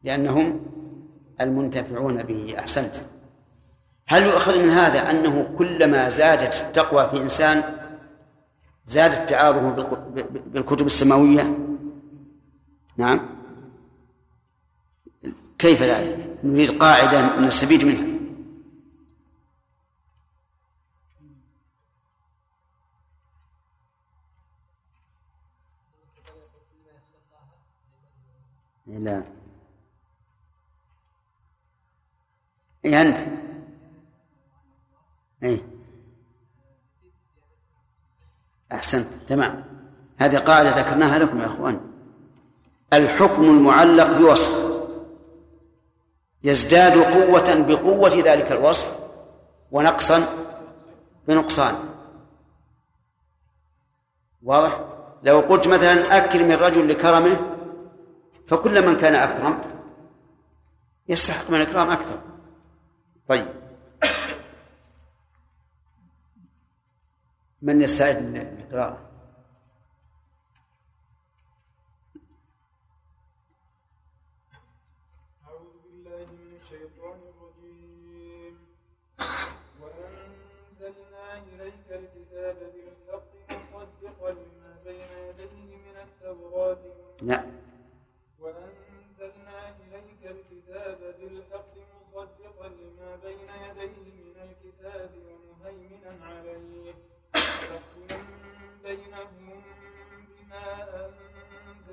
[0.03, 0.59] لأنهم
[1.41, 2.95] المنتفعون به أحسنت.
[4.07, 7.63] هل يؤخذ من هذا أنه كلما زادت التقوى في إنسان
[8.85, 9.63] زاد التعارف
[10.47, 11.57] بالكتب السماوية؟
[12.97, 13.29] نعم.
[15.59, 18.16] كيف ذلك؟ نريد قاعدة نستفيد منها.
[28.87, 29.23] لا.
[32.85, 33.17] إيه أنت.
[35.43, 35.63] أي
[38.71, 39.13] أحسنت.
[39.13, 39.63] تمام.
[40.17, 41.81] هذه قاعدة ذكرناها لكم يا أخوان
[42.93, 44.67] الحكم المعلق بوصف.
[46.43, 48.99] يزداد قوة بقوة ذلك الوصف
[49.71, 50.19] ونقصا
[51.27, 51.75] بنقصان.
[54.43, 54.85] واضح؟
[55.23, 57.56] لو قلت مثلا أكرم الرجل لكرمه
[58.47, 59.61] فكل من كان أكرم
[61.07, 62.21] يستحق من الإكرام أكثر.
[63.27, 63.47] طيب.
[67.61, 69.07] من يستعد للقراءة
[87.21, 87.56] أعوذ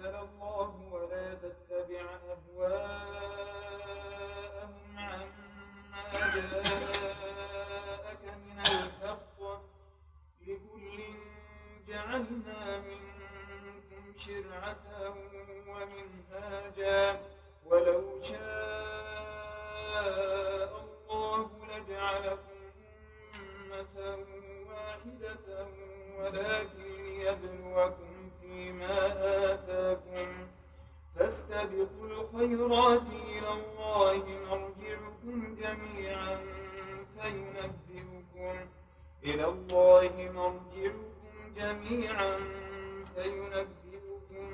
[0.05, 3.65] أنزل الله ولا تتبع أهواءهم
[4.99, 5.25] عما
[6.35, 9.39] جاءك من الحق
[10.47, 10.99] لكل
[11.89, 14.85] جعلنا منكم شرعة
[15.69, 17.21] ومنهاجا.
[17.67, 18.45] ولو شاء
[20.81, 22.61] الله لجعلكم
[23.41, 23.97] أمة
[24.69, 25.47] واحدة
[26.19, 28.04] ولكن ليبلوكم
[28.65, 29.07] فيما
[29.53, 30.29] آتاكم
[31.17, 36.37] فاستبقوا الخيرات إلى الله مرجعكم جميعا
[37.21, 38.57] فينبئكم
[39.25, 42.37] إلى الله مرجعكم جميعا
[43.15, 44.47] فينبئكم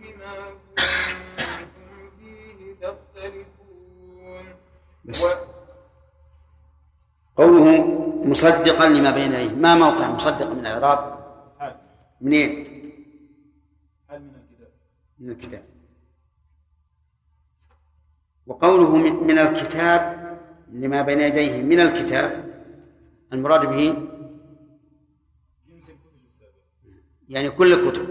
[0.00, 0.34] بما
[0.76, 4.44] كنتم فيه تختلفون
[5.04, 5.26] بس.
[7.36, 7.84] قوله
[8.24, 11.18] مصدقا لما بين يديه ما موقع مصدقا من الإعراب
[11.58, 11.76] حال
[12.20, 12.79] منين؟
[15.20, 15.64] من الكتاب.
[18.46, 20.20] وقوله من الكتاب
[20.72, 22.50] لما بين يديه من الكتاب
[23.32, 24.08] المراد به
[27.28, 28.06] يعني كل الكتب.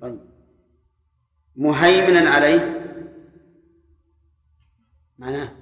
[0.00, 0.20] طيب.
[1.56, 2.80] مهيمنا عليه
[5.18, 5.52] معناه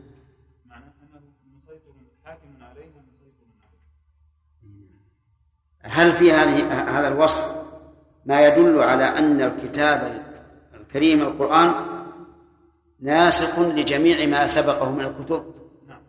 [0.67, 0.93] معناه
[2.25, 2.91] حاكم عليه
[5.83, 7.59] هل في هذه هذا الوصف
[8.27, 10.28] ما يدل على أن الكتاب
[10.89, 11.99] الكريم القرآن
[13.01, 15.55] ناسخ لجميع ما سبقه من الكتب.
[15.89, 16.03] نعم.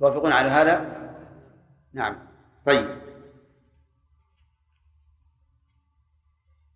[0.00, 0.96] توافقون على هذا؟
[1.92, 2.28] نعم.
[2.66, 2.98] طيب.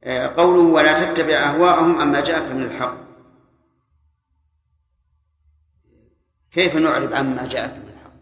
[0.05, 2.97] آه، قوله ولا تتبع أهواءهم عما جاءك من الحق.
[6.51, 8.13] كيف نعرب عما جاءك من الحق؟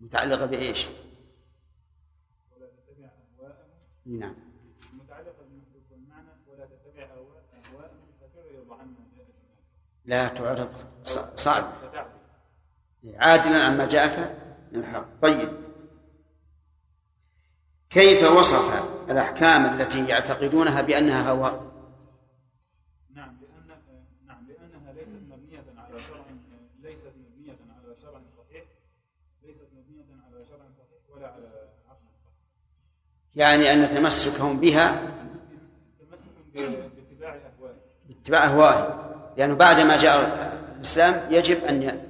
[0.00, 0.88] متعلقة بإيش؟
[2.56, 3.70] ولا تتبع أهواءهم.
[4.06, 4.34] نعم
[4.92, 9.50] متعلقة بالمحذوف والمعنى ولا تتبع أهواء- أهواءهم فتعرض عما جاءك من
[10.04, 10.68] لا تعرب
[11.04, 11.64] ص- صعب.
[13.14, 14.36] عادلا عما جاءك
[14.72, 15.04] من الحق.
[15.22, 15.52] طيب.
[17.90, 21.60] كيف وصف الأحكام التي يعتقدونها بأنها هوى؟
[23.14, 23.78] نعم لأن
[24.26, 26.24] نعم لأنها ليست مبنية على شرع
[26.82, 28.64] ليست مبنية على شرع صحيح
[29.42, 31.46] ليست مبنية على شرع صحيح ولا على
[31.88, 32.32] عقل صحيح.
[33.34, 35.02] يعني أن تمسكهم بها
[36.00, 36.20] تمسك
[38.10, 39.09] اتباع أهوائهم.
[39.40, 40.18] لأنه بعد ما جاء
[40.76, 42.06] الإسلام يجب أن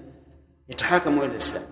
[0.69, 1.63] يتحاكموا إلى الإسلام.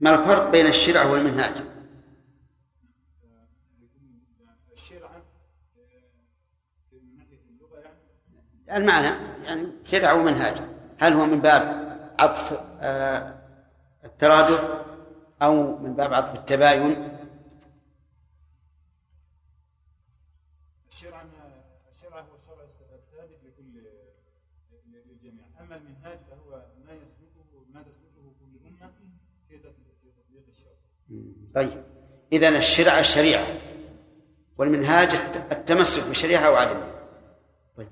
[0.00, 1.54] ما الفرق بين الشرع والمنهاج؟
[8.72, 9.06] المعنى
[9.44, 10.56] يعني شرع ومنهاج.
[10.98, 11.62] هل هو من باب
[12.18, 13.34] عطف آه،
[14.04, 14.64] الترادف
[15.42, 17.17] أو من باب عطف التباين؟
[26.08, 28.92] المنهاج فهو ما يسلكه ما تسلكه كل أمة
[29.48, 30.72] في تطبيق الشرع.
[31.54, 31.84] طيب.
[32.32, 33.46] اذا الشرع الشريعه
[34.58, 35.14] والمنهاج
[35.52, 37.08] التمسك بالشريعه أو عدمها
[37.76, 37.88] طيب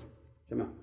[0.51, 0.75] تمام.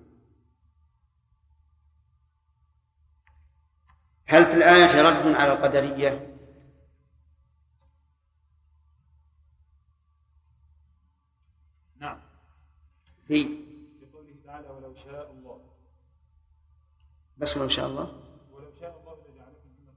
[4.26, 6.36] هل في الآية رد على القدرية؟
[12.00, 12.20] نعم.
[13.26, 13.44] في
[14.00, 15.74] في قوله تعالى ولو شاء الله
[17.38, 18.12] بس ولو شاء الله.
[18.52, 19.94] ولو شاء الله لجعلكم أمة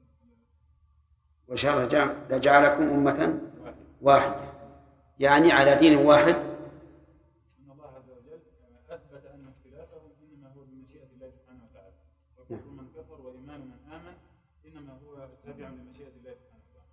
[1.48, 3.82] وشاء الله جعل- لجعلكم أمة واحدة.
[4.02, 4.54] واحدة.
[5.20, 6.36] يعني على دين واحد.
[7.60, 8.40] إن الله عز وجل
[8.90, 11.94] أثبت أن اختلافهم إنما هو بمشيئة الله سبحانه وتعالى.
[12.38, 14.14] وكفر من كفر وإيمان من آمن
[14.66, 16.90] إنما هو تابع لمشيئة الله سبحانه وتعالى.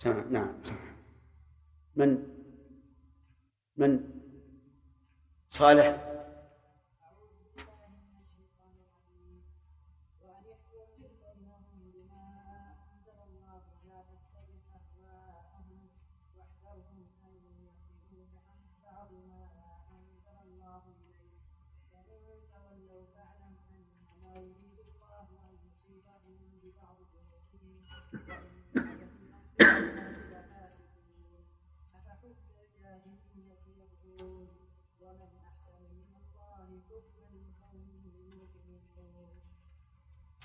[0.00, 0.32] تمام.
[0.32, 0.62] نعم.
[0.62, 0.74] صح
[1.96, 2.38] من
[3.76, 4.10] من
[5.50, 6.07] صالح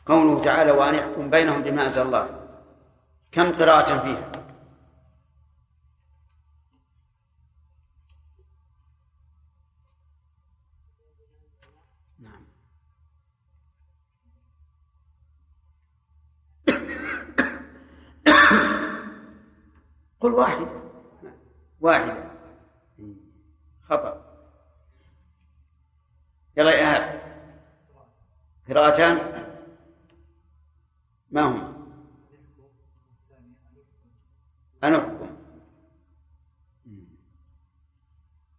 [0.06, 2.30] قوله تعالى وأن يحكم بينهم بما أنزل الله.
[3.32, 4.32] كم قراءة فيها؟
[12.20, 12.46] نعم.
[20.20, 20.68] قل واحدة.
[21.82, 22.32] واحدة.
[23.84, 24.24] خطأ.
[26.58, 27.22] يلا يا إيهاب
[28.70, 29.33] قراءتان؟
[31.34, 31.74] ما هما؟
[34.84, 35.30] أن أحكم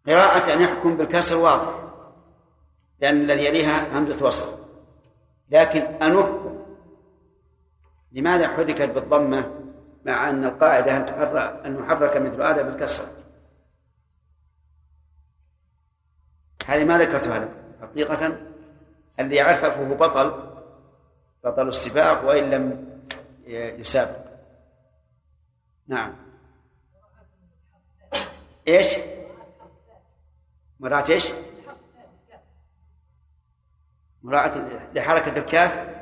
[0.07, 1.85] قراءة أن يحكم بالكسر واضح
[3.01, 4.64] لأن الذي يليها همزة وصل.
[5.51, 6.64] لكن أن أحكم
[8.12, 9.51] لماذا حركت بالضمة
[10.05, 11.77] مع أن القاعدة أن تحرك أن
[12.18, 13.05] مثل هذا بالكسر؟
[16.66, 17.51] هذه ما ذكرتها لك
[17.83, 18.37] حقيقة.
[19.20, 20.53] اللي يعرفه بطل
[21.45, 22.95] بطل السباق وإن لم
[23.80, 24.24] يسابق.
[25.86, 26.16] نعم.
[28.68, 28.97] إيش؟
[30.80, 31.28] مراعاة إيش؟
[34.22, 35.95] مراعاة لحركة الكاف؟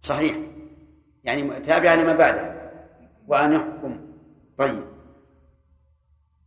[0.00, 0.36] صحيح.
[1.24, 2.70] يعني تابعة لما بعده.
[3.28, 4.00] وأن يحكم.
[4.58, 4.84] طيب.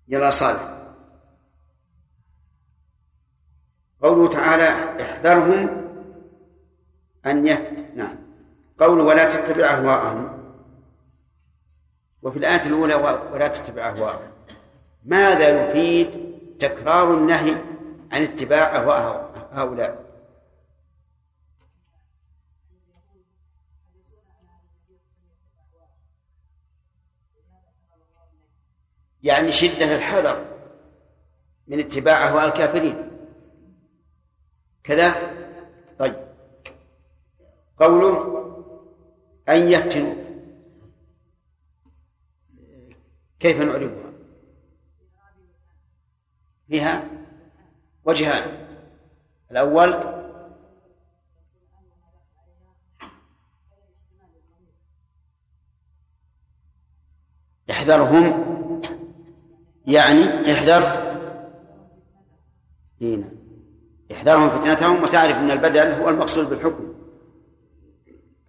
[0.08, 0.78] يلا صالح.
[4.02, 5.83] قوله تعالى احذرهم
[7.26, 8.16] أن يهت نعم.
[8.80, 10.44] قوله ولا تتبع أهواءهم.
[12.24, 12.96] وفي الآية الأولى
[13.34, 14.32] ولا تتبع أهواءهم.
[15.06, 17.56] ماذا يفيد تكرار النهي
[18.12, 20.04] عن اتباع أهواء هؤلاء؟
[29.24, 30.46] يعني شدة الحذر
[31.68, 33.12] من اتباع أهواء الكافرين.
[34.84, 35.33] كذا؟
[37.80, 38.44] قوله
[39.50, 40.14] أن يفتنوا.
[43.40, 44.14] كيف نعربها؟
[46.68, 47.10] فيها
[48.06, 48.68] وجهان.
[49.52, 50.14] الأول
[57.72, 58.54] احذرهم
[59.88, 61.04] يعني احذر.
[63.02, 63.30] هنا
[64.12, 66.93] احذرهم فتنتهم وتعرف إن البدل هو المقصود بالحكم.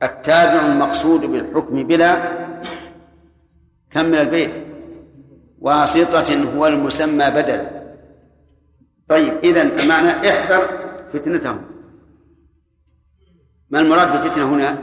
[0.04, 2.44] التابع المقصود بالحكم بلا
[3.90, 4.64] كم من البيت؟
[5.58, 7.66] واسطة هو المسمى بدل.
[9.08, 11.64] طيب إذا المعنى احذر فتنتهم.
[13.70, 14.82] ما المراد بالفتنة هنا؟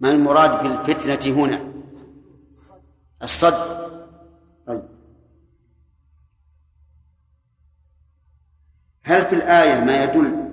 [0.00, 1.60] ما المراد بالفتنة هنا؟
[3.22, 3.82] الصد.
[4.66, 4.82] طيب.
[9.04, 10.51] هل في الآية ما يدل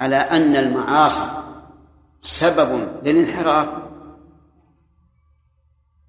[0.00, 1.24] على أن المعاصي
[2.22, 3.68] سبب للانحراف.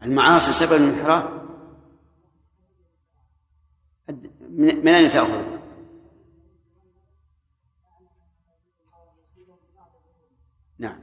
[0.03, 1.23] المعاصي سبب للانحراف.
[4.57, 5.41] من أين تأخذ؟
[10.79, 10.99] نعم.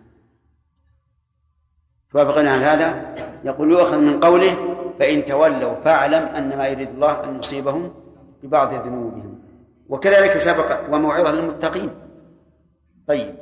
[2.13, 3.15] توافقنا على هذا؟
[3.45, 7.95] يقول يؤخذ من قوله فإن تولوا فاعلم أن ما يريد الله أن يصيبهم
[8.43, 9.43] ببعض ذنوبهم.
[9.89, 12.02] وكذلك سبق وموعظة للمتقين.
[13.07, 13.35] طيب.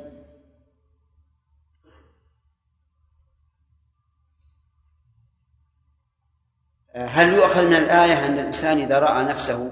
[6.95, 9.71] هل يؤخذ من الآية أن الإنسان إذا رأى نفسه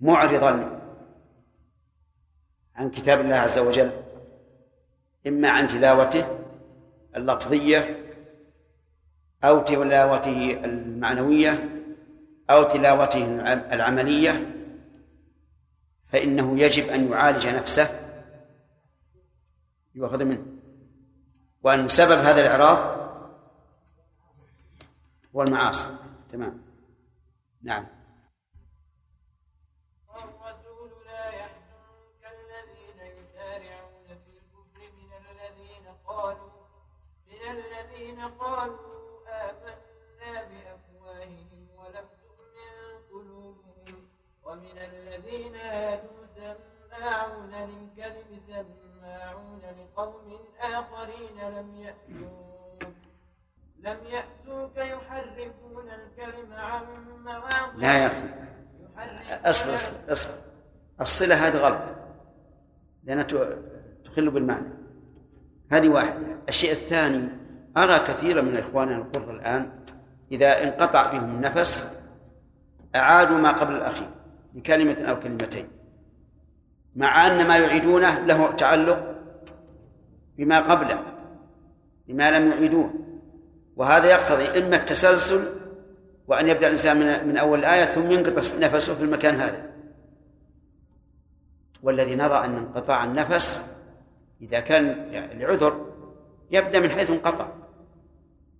[0.00, 0.80] معرضا
[2.76, 3.90] عن كتاب الله عز وجل
[5.26, 6.38] إما عن تلاوته
[7.16, 7.98] اللفظية
[9.44, 11.68] أو تلاوته المعنوية
[12.50, 14.46] أو تلاوته العملية
[16.06, 18.01] فإنه يجب أن يعالج نفسه
[19.94, 20.46] يؤخذ منه.
[21.62, 23.02] وأن سبب هذا الإعراض
[25.36, 25.86] هو المعاصي.
[26.32, 26.62] تمام.
[27.62, 27.86] نعم.
[30.08, 31.30] والرسول لا
[32.22, 36.50] الذين يسارعون في الكفر من الذين قالوا
[37.26, 39.02] من الذين قالوا
[40.52, 44.08] بأفواههم ولم تؤمن قلوبهم
[44.42, 46.26] ومن الذين هادوا
[46.90, 52.92] سماعون للكذب سماعون لقوم آخرين لم يأتوك
[53.78, 56.82] لم يأتوك يحرفون الكلم عن
[57.24, 58.28] مواضعه لا يا أخي.
[59.44, 60.34] اصبر اصبر اصبر.
[61.00, 61.96] الصلة هذه غلط
[63.04, 63.26] لأنها
[64.04, 64.68] تخل بالمعنى.
[65.72, 67.28] هذه واحدة الشيء الثاني
[67.76, 69.84] أرى كثيرا من إخواننا القر الآن
[70.32, 71.98] إذا انقطع بهم النفس
[72.94, 74.10] أعادوا ما قبل الأخير
[74.52, 75.68] بكلمة أو كلمتين.
[76.96, 79.14] مع أن ما يعيدونه له تعلق
[80.38, 81.02] بما قبله
[82.08, 82.90] بما لم يعيدوه.
[83.76, 85.44] وهذا يقتضي إما التسلسل
[86.28, 89.72] وأن يبدأ الإنسان من, من أول الآية ثم ينقطع نفسه في المكان هذا.
[91.82, 93.66] والذي نرى أن انقطاع النفس
[94.42, 95.86] إذا كان لعذر
[96.50, 97.48] يبدأ من حيث انقطع.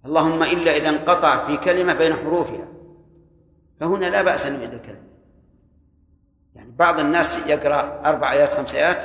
[0.07, 2.69] اللهم إلا إذا انقطع في كلمة بين حروفها
[3.81, 5.12] فهنا لا بأس أن يعيد الكلمة.
[6.83, 9.05] بعض الناس يقرأ أربع آيات خمس آيات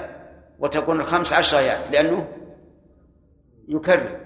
[0.59, 2.27] وتكون الخمس عشر آيات لأنه
[3.67, 4.19] يكرر.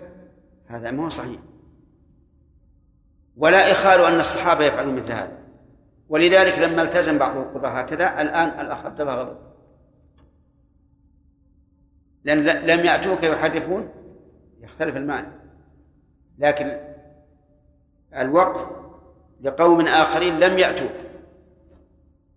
[0.68, 1.40] هذا ما هو صحيح.
[3.38, 5.38] ولا إخال أن الصحابة يفعلون مثل هذا.
[6.10, 9.38] ولذلك لما التزم بعض القراء هكذا الآن الأخ عبد الله غلط.
[12.24, 13.90] لأن لم يأتوك يحرفون؟
[14.60, 15.32] يختلف المعنى.
[16.38, 16.80] لكن
[18.16, 18.68] الوقف
[19.42, 21.11] لقوم آخرين لم يأتوك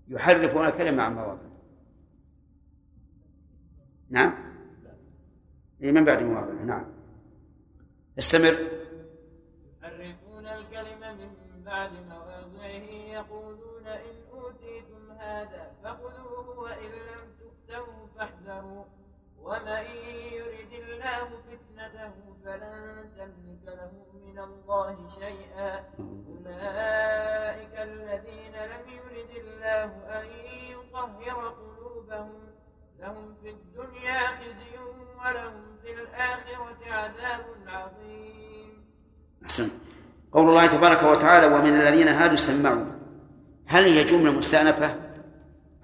[0.09, 1.55] يحرفون الكلمة عن مواضع
[4.11, 4.34] نعم؟
[5.82, 6.84] إيه من بعد مواضع نعم.
[8.18, 8.55] استمر.
[9.82, 18.84] يحرفون الكلمة من بعد مواضعه يقولون إن أوتيتم هذا فخذوه وإن لم تؤتوه فاحذروا.
[19.45, 19.84] ومن
[20.32, 22.12] يرد الله فتنته
[22.45, 23.92] فلن تملك له
[24.26, 25.70] من الله شيئا
[26.28, 29.84] أولئك الذين لم يرد الله
[30.18, 30.26] أن
[30.72, 32.32] يطهر قلوبهم
[33.01, 34.78] لهم في الدنيا خزي
[35.18, 38.84] ولهم في الآخرة عذاب عظيم.
[39.45, 39.68] أحسن.
[40.32, 42.84] قول الله تبارك وتعالى ومن الذين هادوا سمعوا.
[43.66, 44.95] هل هي جملة مستأنفة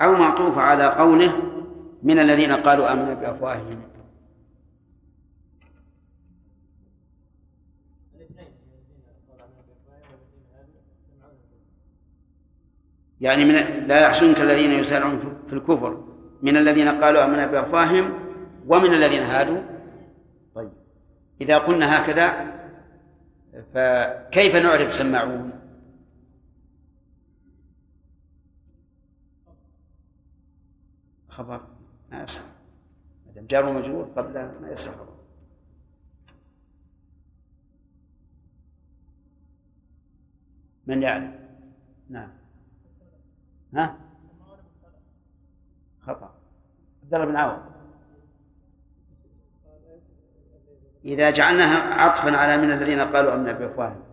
[0.00, 1.59] أو معطوفة على قوله
[2.02, 3.82] من الذين قالوا آمنا بأفواههم.
[13.20, 13.54] يعني من
[13.86, 16.04] لا يحسنك الذين يسارعون في الكفر.
[16.42, 18.12] من الذين قالوا آمنا بأفواههم
[18.66, 19.62] ومن الذين هادوا.
[20.54, 20.72] طيب.
[21.40, 22.50] إذا قلنا هكذا
[23.74, 25.52] فكيف نعرف سماعون
[31.28, 31.69] خبر.
[32.10, 32.42] ما يصح.
[33.26, 34.92] ما دام جار ومجرور قبل ما يصح.
[40.86, 41.48] من يعلم؟
[42.08, 42.30] نعم.
[43.74, 43.98] ها؟
[46.00, 46.34] خطأ.
[47.02, 47.70] عبد الله بن عوض
[51.04, 54.09] إذا جعلناها عطفا على من الذين قالوا أمنا بأفواههم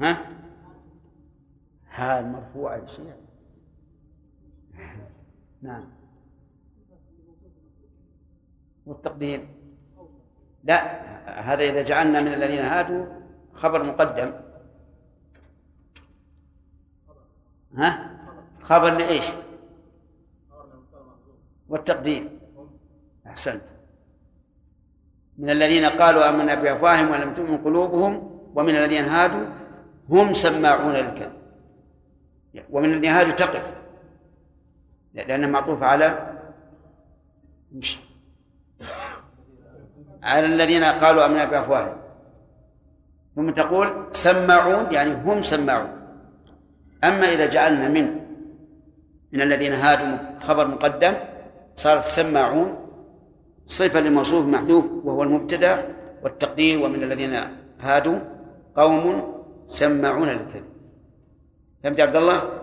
[0.00, 0.26] ها؟
[1.88, 3.12] حال مرفوع شيء
[5.62, 5.84] نعم.
[8.86, 9.48] والتقدير
[10.64, 11.08] لا
[11.40, 13.06] هذا إذا جعلنا من الذين هادوا
[13.54, 14.32] خبر مقدم.
[17.74, 18.18] ها؟
[18.62, 19.26] خبر لإيش؟
[21.68, 22.38] والتقدير.
[23.26, 23.62] أحسنت.
[25.38, 29.46] من الذين قالوا آمنا بأفواههم ولم تؤمن قلوبهم ومن الذين هادوا
[30.10, 31.32] هم سماعون للكذب
[32.70, 33.66] ومن الذين هادوا تقف.
[35.14, 36.36] لأنها معطوفة على
[37.72, 37.98] مش
[40.22, 41.96] على الذين قالوا آمنا بأفواههم.
[43.36, 45.92] ثم تقول سماعون يعني هم سماعون.
[47.04, 48.20] أما إذا جعلنا من
[49.32, 51.14] من الذين هادوا خبر مقدم
[51.76, 52.88] صارت سماعون
[53.66, 57.34] صفة لموصوف محذوف وهو المبتدأ والتقدير ومن الذين
[57.80, 58.18] هادوا
[58.76, 59.37] قوم
[59.68, 60.64] سماعون للكذب.
[61.82, 62.62] فهمت عبد الله؟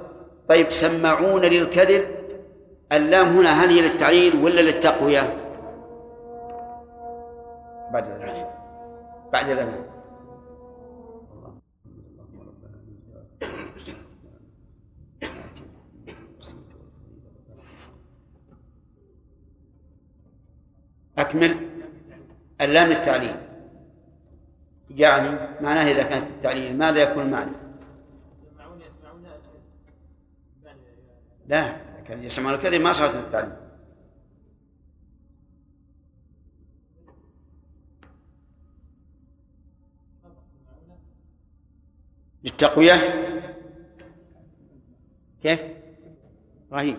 [0.50, 2.06] طيب سماعون للكذب.
[2.92, 5.22] اللام هنا هل هي للتعليل ولا للتقوية؟
[7.94, 8.46] بعد الأذان.
[9.34, 9.86] بعد الأذان.
[21.18, 21.56] أكمل.
[22.62, 23.45] اللام التعليل
[24.96, 27.52] يعني معناه إذا كانت التعليل ماذا يكون المعنى؟
[31.48, 31.78] لا
[32.08, 33.54] كان يسمعون الكذب ما صارت التعليل
[42.44, 42.94] للتقوية
[45.44, 45.60] كيف؟
[46.72, 46.98] رهيب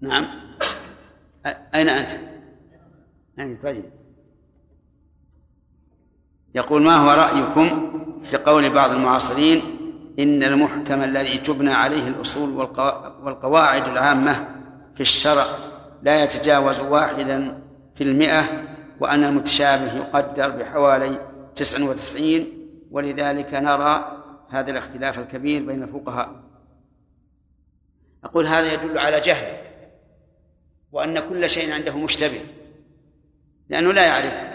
[0.00, 0.43] نعم
[1.46, 2.10] أين أنت؟
[3.38, 3.84] أين؟ طيب.
[6.54, 7.90] يقول ما هو رأيكم
[8.30, 9.62] في قول بعض المعاصرين
[10.18, 12.50] إن المحكم الذي تبنى عليه الأصول
[13.22, 14.48] والقواعد العامة
[14.94, 15.44] في الشرع
[16.02, 17.62] لا يتجاوز واحدا
[17.96, 18.64] في المئة
[19.00, 21.18] وأن المتشابه يقدر بحوالي
[21.56, 26.44] تسع وتسعين ولذلك نرى هذا الاختلاف الكبير بين الفقهاء.
[28.24, 29.56] أقول هذا يدل على جهل
[30.94, 32.40] وأن كل شيء عنده مشتبه
[33.68, 34.54] لأنه لا يعرف.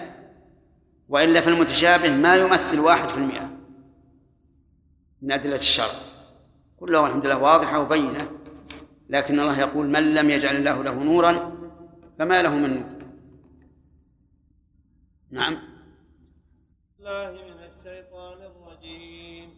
[1.10, 3.50] وإلا في المتشابه ما يمثل واحد في المئة
[5.22, 6.00] من أدلة الشرع.
[6.78, 8.32] كلها الحمد لله واضحة وبينة
[9.10, 11.58] لكن الله يقول من لم يجعل الله له نورا
[12.20, 13.00] فما له من نور.
[15.32, 15.58] نعم.
[17.00, 19.50] الله من الشيطان الرجيم.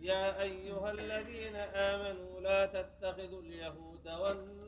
[0.00, 4.67] يا أيها الذين آمنوا لا تتخذوا اليهود والنصارى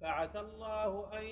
[0.00, 1.24] فعسى الله أن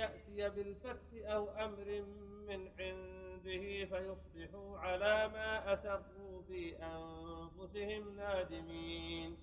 [0.00, 2.04] يأتي بالفتح أو أمر
[2.48, 9.36] من عنده فيصبحوا على ما أسروا في أنفسهم نادمين.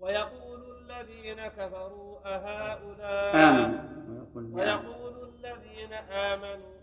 [0.00, 3.80] ويقول الذين كفروا أهؤلاء آمنوا.
[4.34, 6.74] ويقول الذين آمنوا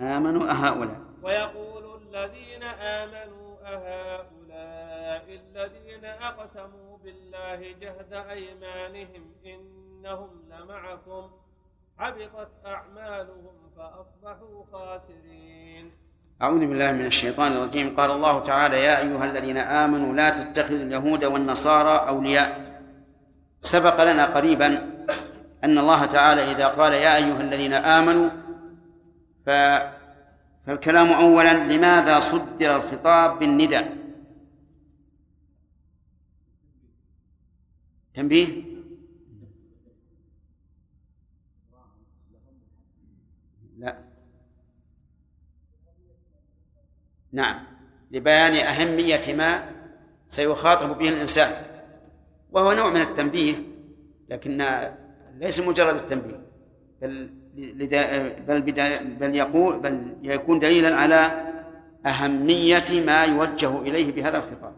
[0.00, 1.00] آمنوا أهؤلاء.
[1.22, 11.30] ويقول الذين آمنوا أهؤلاء الذين أقسموا بالله جهد أيمانهم إنهم لمعكم
[11.98, 15.90] حبطت أعمالهم فأصبحوا خاسرين.
[16.42, 17.96] أعوذ بالله من الشيطان الرجيم.
[17.96, 22.80] قال الله تعالى يا أيها الذين آمنوا لا تتخذوا اليهود والنصارى أولياء.
[23.60, 24.66] سبق لنا قريبا
[25.64, 28.30] أن الله تعالى إذا قال يا أيها الذين آمنوا
[30.70, 33.96] فالكلام أولا لماذا صدر الخطاب بالنداء؟
[38.14, 38.62] تنبيه؟
[43.78, 43.98] لا.
[47.32, 47.66] نعم.
[48.10, 49.70] لبيان أهمية ما
[50.28, 51.64] سيخاطب به الإنسان.
[52.50, 53.54] وهو نوع من التنبيه
[54.28, 54.84] لكن
[55.34, 56.46] ليس مجرد التنبيه
[57.02, 58.62] بل بل
[59.20, 61.46] بل يقول بل يكون دليلا على
[62.06, 64.74] أهمية ما يوجه إليه بهذا الخطاب.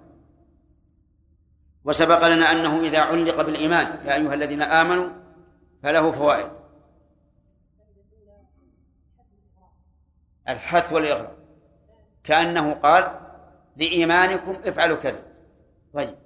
[1.84, 5.08] وسبق لنا أنه إذا علق بالإيمان يا أيها الذين آمنوا
[5.82, 6.46] فله فوائد.
[10.48, 11.36] الحث والإغراء.
[12.24, 13.20] كأنه قال
[13.76, 15.22] لإيمانكم افعلوا كذا.
[15.94, 16.21] طيب.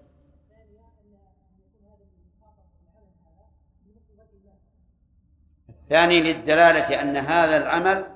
[5.89, 8.07] ثاني للدلالة أن هذا العمل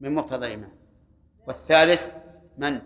[0.00, 0.72] من مقتضى الإيمان
[1.46, 2.06] والثالث
[2.58, 2.80] من؟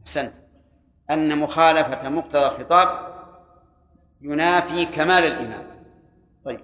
[0.00, 0.34] أحسنت.
[1.10, 3.12] أن مخالفة مقتضى الخطاب
[4.20, 5.66] ينافي كمال الإيمان.
[6.44, 6.60] طيب.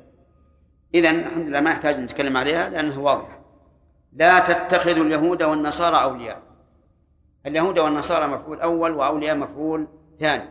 [0.94, 3.38] إذا الحمد لله ما يحتاج نتكلم عليها لأنها واضحة.
[4.12, 6.47] لا تتخذوا اليهود والنصارى أولياء.
[7.48, 9.86] اليهود والنصارى مفعول أول وأولياء مفعول
[10.20, 10.48] ثاني.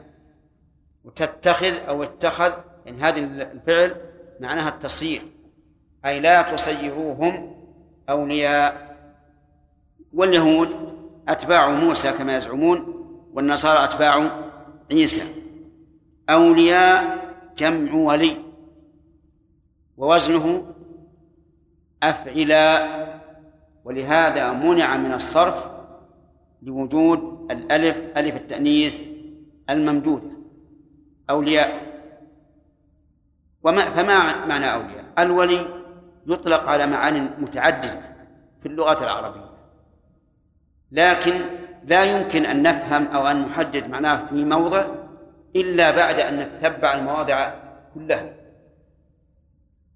[1.04, 2.52] وتتخذ أو اتخذ
[2.86, 3.95] يعني هذه الفعل
[4.39, 5.22] معناها التصير
[6.06, 7.56] أي لا تصيروهم
[8.10, 8.98] أولياء.
[10.14, 10.70] واليهود
[11.28, 14.41] أتباع موسى كما يزعمون والنصارى أتباع
[14.91, 15.41] عيسى.
[16.30, 17.18] أولياء
[17.58, 18.38] جمع ولي.
[19.98, 20.74] ووزنه
[22.04, 23.08] أفعلاء.
[23.86, 25.77] ولهذا منع من الصرف
[26.68, 28.93] لوجود الألف ألف التأنيث
[29.70, 30.30] الممدودة
[31.30, 31.88] أولياء.
[33.63, 35.68] وما فما معنى أولياء؟ الولي
[36.28, 38.01] يطلق على معان متعددة
[38.61, 39.49] في اللغة العربية.
[40.91, 41.41] لكن
[41.84, 44.86] لا يمكن أن نفهم أو أن نحدد معناه في موضع
[45.55, 47.53] إلا بعد أن نتتبع المواضع
[47.93, 48.34] كلها.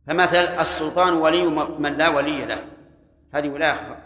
[0.07, 1.45] فمثلا السلطان ولي
[1.79, 2.63] من لا ولي له.
[3.33, 4.00] هذه ولاية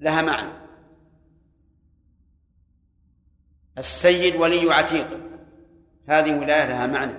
[0.00, 0.52] لها معنى.
[3.78, 5.20] السيد ولي عتيق.
[6.08, 7.12] هذه ولاية لها معنى.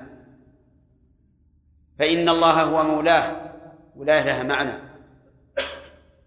[1.99, 3.53] فإن الله هو مولاه
[3.95, 4.73] ولاية لها معنى.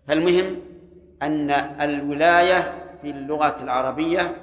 [0.08, 0.60] فالمهم
[1.22, 1.50] أن
[1.80, 4.36] الولاية في اللغة العربية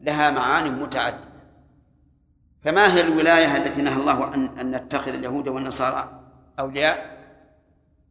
[0.00, 1.28] لها معان متعددة.
[2.64, 6.20] فما هي الولاية التي نهى الله أن أن نتخذ اليهود والنصارى
[6.58, 7.18] أولياء؟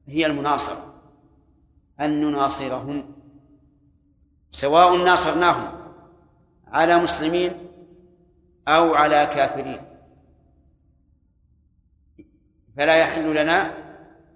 [0.07, 0.93] هي المناصرة.
[1.99, 3.16] أن نناصرهم
[4.51, 5.71] سواء ناصرناهم
[6.67, 7.51] على مسلمين
[8.67, 9.81] أو على كافرين.
[12.77, 13.73] فلا يحل لنا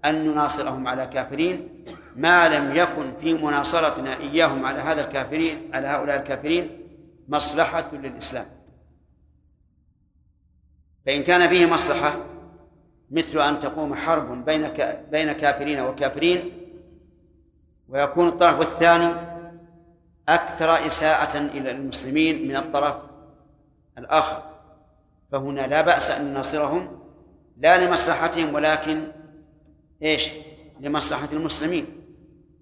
[0.06, 1.86] أن نناصرهم على كافرين.
[2.16, 6.88] ما لم يكن في مناصرتنا إياهم على هذا الكافرين على هؤلاء الكافرين
[7.28, 8.46] مصلحة للإسلام.
[11.06, 12.14] فإن كان فيه مصلحة
[13.12, 14.74] مثل أن تقوم حرب بين
[15.12, 16.52] بين كافرين وكافرين
[17.90, 19.31] ويكون الطرف الثاني
[20.36, 22.96] أكثر إساءة إلى المسلمين من الطرف
[23.98, 24.44] الآخر.
[25.32, 27.00] فهنا لا بأس أن نناصرهم
[27.58, 29.08] لا لمصلحتهم ولكن
[30.04, 30.30] إيش؟
[30.80, 31.86] لمصلحة المسلمين.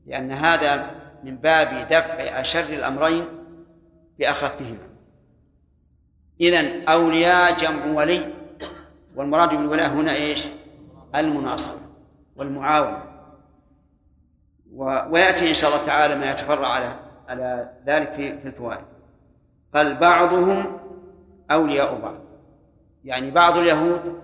[0.06, 0.92] لأن هذا
[1.24, 3.26] من باب دفع أشر الأمرين
[4.20, 4.90] بأخفهما.
[6.42, 8.34] إذن أولياء جمع ولي
[9.16, 10.48] والمراد بالولاء هنا إيش؟
[11.16, 11.80] المناصرة
[12.36, 13.04] والمعاونة.
[15.10, 18.86] ويأتي إن شاء الله تعالى ما يتفرع على على ذلك في في الفوائد.
[19.76, 20.80] قال بعضهم
[21.52, 22.16] أولياء بعض.
[23.06, 24.22] يعني بعض اليهود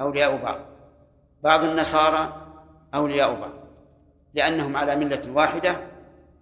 [0.00, 0.58] أولياء بعض.
[1.42, 2.46] بعض النصارى
[2.94, 3.52] أولياء بعض.
[4.34, 5.76] لأنهم على ملة واحدة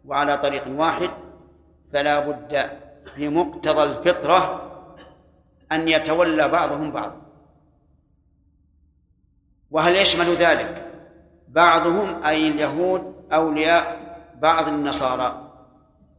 [0.06, 1.10] وعلى طريق واحد
[1.92, 2.70] فلا بد
[3.16, 4.70] بمقتضى الفطرة
[5.72, 7.20] أن يتولى بعضهم بعضا
[9.70, 10.90] وهل يشمل ذلك
[11.48, 14.04] بعضهم؟ أي اليهود أولياء
[14.40, 15.43] بعض النصارى.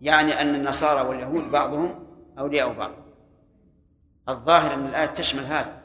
[0.05, 2.05] يعني أن النصارى واليهود بعضهم
[2.39, 2.91] أولياء بعض.
[4.29, 5.81] الظاهر أن الآية تشمل هذا.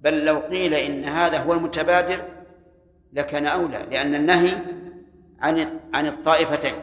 [0.00, 2.22] بل لو قيل إن هذا هو المتبادر
[3.12, 4.56] لكان أولى لأن النهي
[5.40, 6.74] عن عن الطائفتين.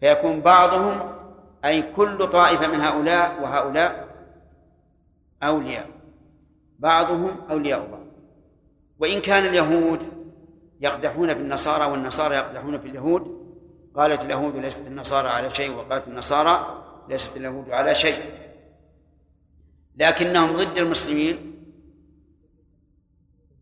[0.00, 1.14] فيكون بعضهم
[1.64, 4.08] أي كل طائفة من هؤلاء وهؤلاء
[5.42, 5.86] أولياء.
[6.78, 8.06] بعضهم أولياء بعض.
[8.98, 10.02] وإن كان اليهود
[10.80, 13.41] يقدحون في النصارى والنصارى يقدحون في اليهود
[13.96, 18.22] قالت اليهود ليست النصارى على شيء وقالت النصارى ليست اليهود على شيء.
[19.96, 21.64] لكنهم ضد المسلمين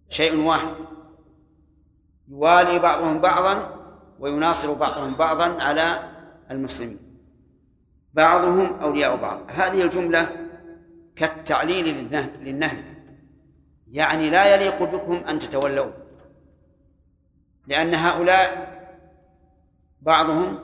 [0.09, 0.75] شيء واحد.
[2.29, 3.77] يوالي بعضهم بعضا
[4.19, 6.11] ويناصر بعضهم بعضا على
[6.51, 6.99] المسلمين.
[8.15, 9.41] بعضهم أولياء بعض.
[9.49, 10.49] هذه الجملة
[11.17, 11.85] كالتعليل
[12.41, 13.01] للنهي
[13.93, 15.91] يعني لا يليق بكم أن تتولوا
[17.67, 18.80] لأن هؤلاء
[20.03, 20.59] بعضهم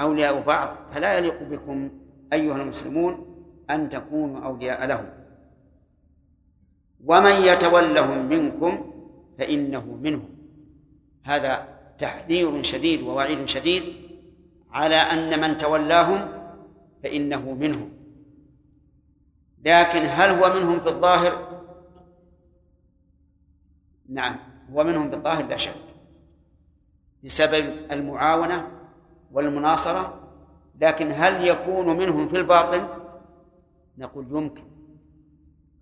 [0.00, 1.90] أولياء بعض فلا يليق بكم
[2.32, 5.06] أيها المسلمون أن تكونوا أولياء لهم.
[7.04, 8.92] ومن يتولهم منكم
[9.38, 10.28] فإنه منهم.
[11.24, 11.68] هذا
[11.98, 13.82] تحذير شديد ووعيد شديد
[14.72, 16.28] على أن من تولاهم
[17.02, 17.90] فإنه منهم.
[19.64, 21.48] لكن هل هو منهم في الظاهر؟
[24.08, 24.36] نعم
[24.72, 25.87] هو منهم بالظاهر لا شك.
[27.24, 28.68] بسبب المعاونة
[29.32, 30.20] والمناصرة
[30.80, 32.88] لكن هل يكون منهم في الباطن؟
[33.98, 34.64] نقول يمكن.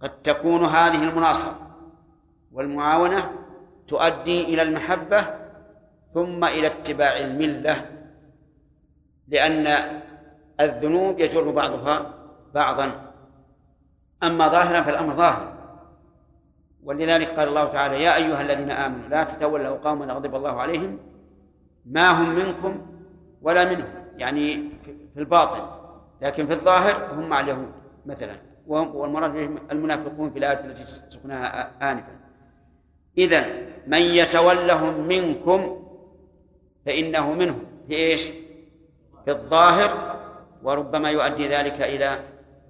[0.02, 1.58] قد تكون هذه المناصرة
[2.52, 3.30] والمعاونة
[3.88, 5.26] تؤدي إلى المحبة
[6.14, 7.90] ثم إلى اتباع الملة
[9.28, 9.66] لأن
[10.60, 12.14] الذنوب يجر بعضها
[12.54, 13.12] بعضا.
[14.22, 15.56] أما ظاهرا فالأمر ظاهر.
[16.84, 20.98] ولذلك قال الله تعالى يا أيها الذين آمنوا لا تتولوا قوما غضب الله عليهم
[21.86, 22.86] ما هم منكم
[23.42, 24.70] ولا منهم يعني
[25.14, 25.68] في الباطن
[26.22, 27.72] لكن في الظاهر هم مع اليهود
[28.06, 28.36] مثلا.
[28.66, 32.16] والمراد بهم المنافقون في الآية التي سقناها آنفا.
[33.18, 33.46] إذا
[33.86, 35.86] من يتولهم منكم
[36.86, 37.62] فإنه منهم.
[37.88, 38.22] في إيش؟
[39.24, 40.16] في الظاهر
[40.62, 42.18] وربما يؤدي ذلك إلى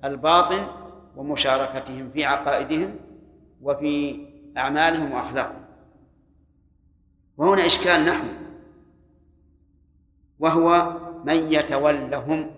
[0.05, 0.67] الباطن
[1.17, 2.97] ومشاركتهم في عقائدهم
[3.63, 5.65] وفي أعمالهم وأخلاقهم.
[7.37, 8.46] وهنا إشكال نحن.
[10.39, 12.51] وهو من يتولهم.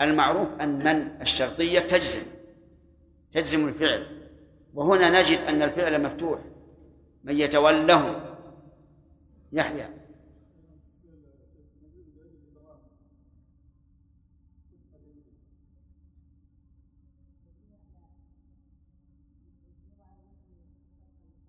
[0.00, 2.22] المعروف أن من الشرطية تجزم
[3.32, 4.28] تجزم الفعل.
[4.74, 6.40] وهنا نجد أن الفعل مفتوح.
[7.24, 8.36] من يتولهم
[9.52, 9.88] يحيى.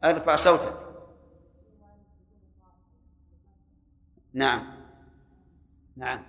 [0.03, 0.73] أرفع صوتك.
[4.33, 4.82] نعم.
[5.95, 6.23] نعم.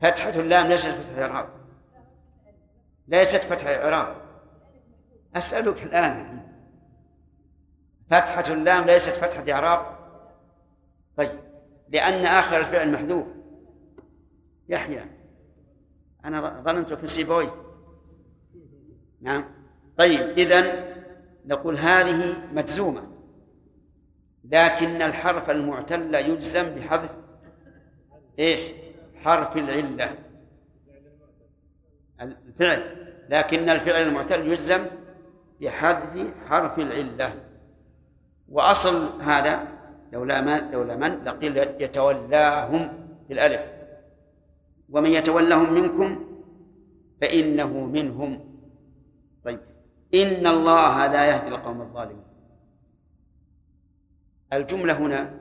[0.00, 1.48] فتحة اللام ليست فتحة الإعراب
[3.08, 4.16] ليست فتحة الإعراب
[5.36, 6.46] أسألك الآن.
[8.10, 9.98] فتحة اللام ليست فتحة إعراب؟
[11.16, 11.30] طيب.
[11.88, 13.26] لأن آخر الفعل محذوف.
[14.68, 15.04] يحيى
[16.24, 17.48] أنا ظننتك سيبوي
[19.20, 19.44] نعم.
[19.96, 20.94] طيب إذن
[21.46, 23.09] نقول هذه مجزومة.
[24.50, 27.10] لكن الحرف المعتل يجزم بحذف
[28.38, 28.60] إيش؟
[29.24, 30.14] حرف العلة.
[32.20, 32.96] الفعل.
[33.28, 34.86] لكن الفعل المعتل يجزم
[35.60, 37.34] بحذف حرف العلة.
[38.48, 39.68] وأصل هذا
[40.12, 43.60] لولا من لولا من لقيل يتولاهم بالألف.
[44.90, 46.26] ومن يتولهم منكم
[47.20, 48.60] فإنه منهم.
[49.44, 49.60] طيب.
[50.14, 52.29] إن الله لا يهدي القوم الظالمين.
[54.52, 55.34] الجملة هنا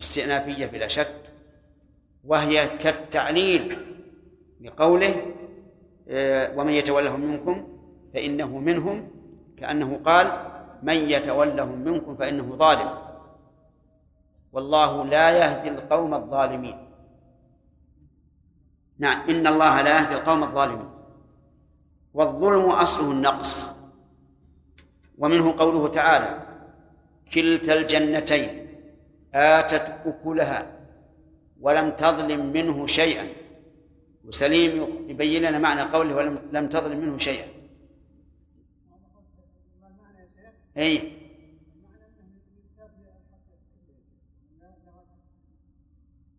[0.00, 1.14] استئنافية بلا شك
[2.24, 3.78] وهي كالتعليل
[4.60, 5.14] لقوله
[6.08, 7.68] آه، ومن يتولهم منكم
[8.14, 9.10] فإنه منهم
[9.56, 10.26] كأنه قال
[10.82, 12.90] من يتولهم منكم فإنه ظالم
[14.52, 16.88] والله لا يهدي القوم الظالمين.
[18.98, 20.88] نعم إن الله لا يهدي القوم الظالمين.
[22.14, 23.70] والظلم أصله النقص
[25.18, 26.47] ومنه قوله تعالى
[27.34, 28.68] كلتا الجنتين
[29.34, 30.66] آتت أكلها
[31.60, 33.26] ولم تظلم منه شيئا.
[34.24, 37.46] وسليم يبين لنا معنى قوله ولم لم تظلم منه شيئا.
[40.76, 41.12] أي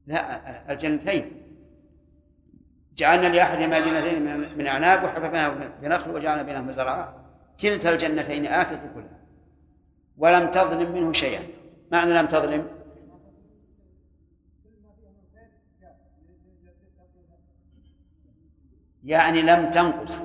[0.07, 1.31] لا الجنتين.
[2.97, 5.49] جعلنا لأحدهما جنتين من أعناب وحففناها
[5.81, 7.29] بنخل وجعلنا بينهما زرعا
[7.61, 9.18] كلتا الجنتين آتت كلها
[10.19, 11.43] ولم تظلم منه شيئا.
[11.91, 12.67] معنى لم تظلم؟
[19.03, 20.19] يعني لم تنقص.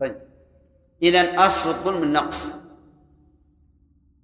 [0.00, 0.16] طيب.
[1.02, 2.48] إذا أصل الظلم النقص.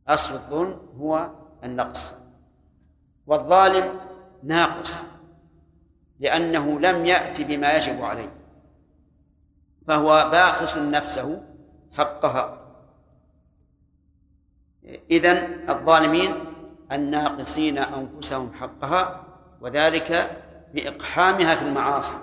[0.08, 1.30] أصل الظلم هو
[1.64, 2.12] النقص.
[3.26, 4.00] والظالم
[4.42, 5.00] ناقص
[6.20, 8.32] لأنه لم يأت بما يجب عليه.
[9.86, 11.42] فهو باخس نفسه
[11.92, 12.57] حقها.
[15.10, 16.34] إذن الظالمين
[16.92, 19.24] الناقصين أنفسهم حقها
[19.60, 20.42] وذلك
[20.74, 22.16] بإقحامها في المعاصي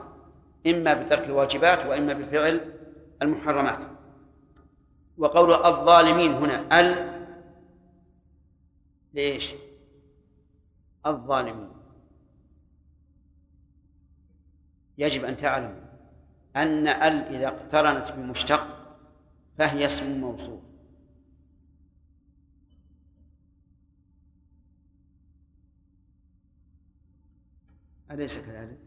[0.68, 2.74] إما بترك الواجبات وإما بفعل
[3.22, 3.80] المحرمات.
[5.18, 7.22] وقول الظالمين هنا ال
[9.14, 9.54] ليش؟
[11.06, 11.70] الظالمين.
[14.98, 15.86] يجب أن تعلم
[16.56, 18.68] أن ال إذا اقترنت بمشتق
[19.58, 20.65] فهي اسم موصول.
[28.12, 28.78] أليس كذلك؟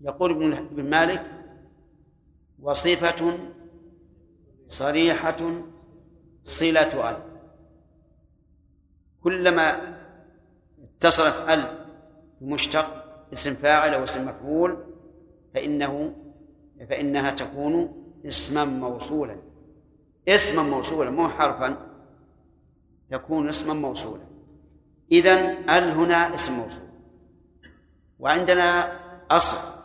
[0.00, 1.26] يقول ابن مالك
[2.62, 3.38] وصفة
[4.68, 5.62] صريحة
[6.44, 7.22] صلة أل.
[9.22, 9.96] كلما
[10.82, 11.86] اتصلت أل
[12.40, 12.86] بمشتق
[13.32, 14.84] اسم فاعل أو اسم مفعول
[15.54, 16.14] فإنه
[16.88, 19.36] فإنها تكون اسما موصولا.
[20.28, 21.76] اسما موصولا مو حرفا
[23.10, 24.24] يكون اسما موصولا.
[25.12, 26.85] إذن أل هنا اسم موصول.
[28.18, 28.98] وعندنا
[29.30, 29.76] أصل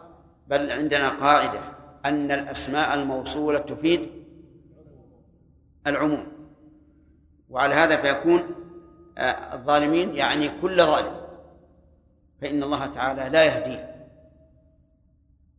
[0.48, 1.62] بل عندنا قاعدة
[2.06, 4.10] أن الأسماء الموصولة تفيد
[5.88, 6.28] العموم.
[7.50, 8.56] وعلى هذا فيكون
[9.18, 11.22] آه، الظالمين يعني كل ظالم.
[12.42, 13.80] فإن الله تعالى لا يهدي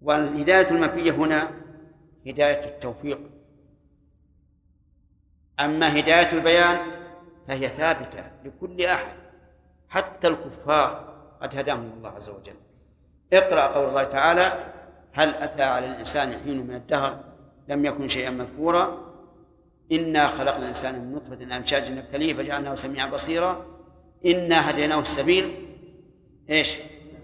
[0.02, 1.50] والهداية المنفية هنا
[2.26, 3.20] هداية التوفيق.
[5.60, 6.78] أما هداية البيان
[7.48, 9.16] فهي ثابتة لكل أحد
[9.88, 11.11] حتى الكفار.
[11.42, 12.54] قد هداهم الله عز وجل.
[13.32, 14.52] اقرأ قول الله تعالى
[15.12, 17.20] هل أتى على الإنسان حين من الدهر؟
[17.68, 18.98] لم يكن شيئا مذكورا.
[19.92, 23.66] إنا خلقنا الإنسان من نطفة أمشاج نبتليه فجعلناه سميعا بصيرا.
[24.26, 25.68] إنا هديناه السبيل.
[26.50, 26.76] إيش؟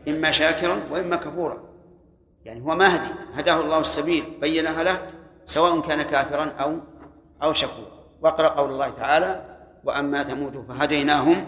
[0.09, 1.69] إما شاكرا وإما كفورا.
[2.45, 5.11] يعني هو مهدي هداه الله السبيل بينها له
[5.47, 6.77] سواء كان كافرا أو
[7.43, 7.99] أو شكورا.
[8.21, 11.47] واقرأ قول الله تعالى وأما ثمود فهديناهم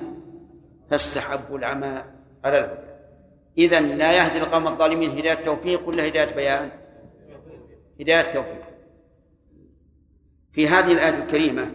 [0.91, 2.05] فاستحبوا العمى.
[2.45, 2.91] على الهدى.
[3.59, 6.71] إذا لا يهدي القوم الظالمين هداية توفيق ولا هداية بيان؟
[8.01, 8.65] هداية توفيق.
[10.53, 11.73] في هذه الآية الكريمة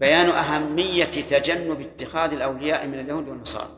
[0.00, 3.70] بيان أهمية تجنب اتخاذ الأولياء من اليهود والنصارى.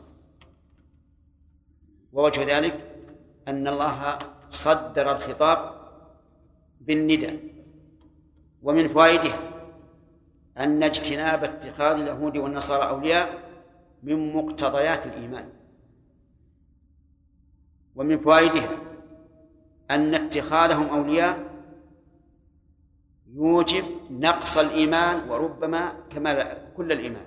[2.13, 2.79] ووجه ذلك
[3.47, 4.19] أن الله
[4.49, 5.77] صدر الخطاب
[6.81, 7.39] بالندى
[8.63, 9.33] ومن فوائده
[10.57, 13.46] أن اجتناب اتخاذ اليهود والنصارى أولياء
[14.03, 15.49] من مقتضيات الإيمان
[17.95, 18.77] ومن فوائدها
[19.91, 21.57] أن اتخاذهم أولياء
[23.33, 27.25] يوجب نقص الإيمان وربما كمال كل الإيمان.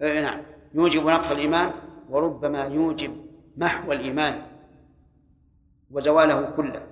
[0.00, 0.42] نعم
[0.74, 1.72] يوجب نقص الإيمان
[2.10, 3.26] وربما يوجب
[3.56, 4.42] محو الإيمان
[5.90, 6.86] وزواله كله.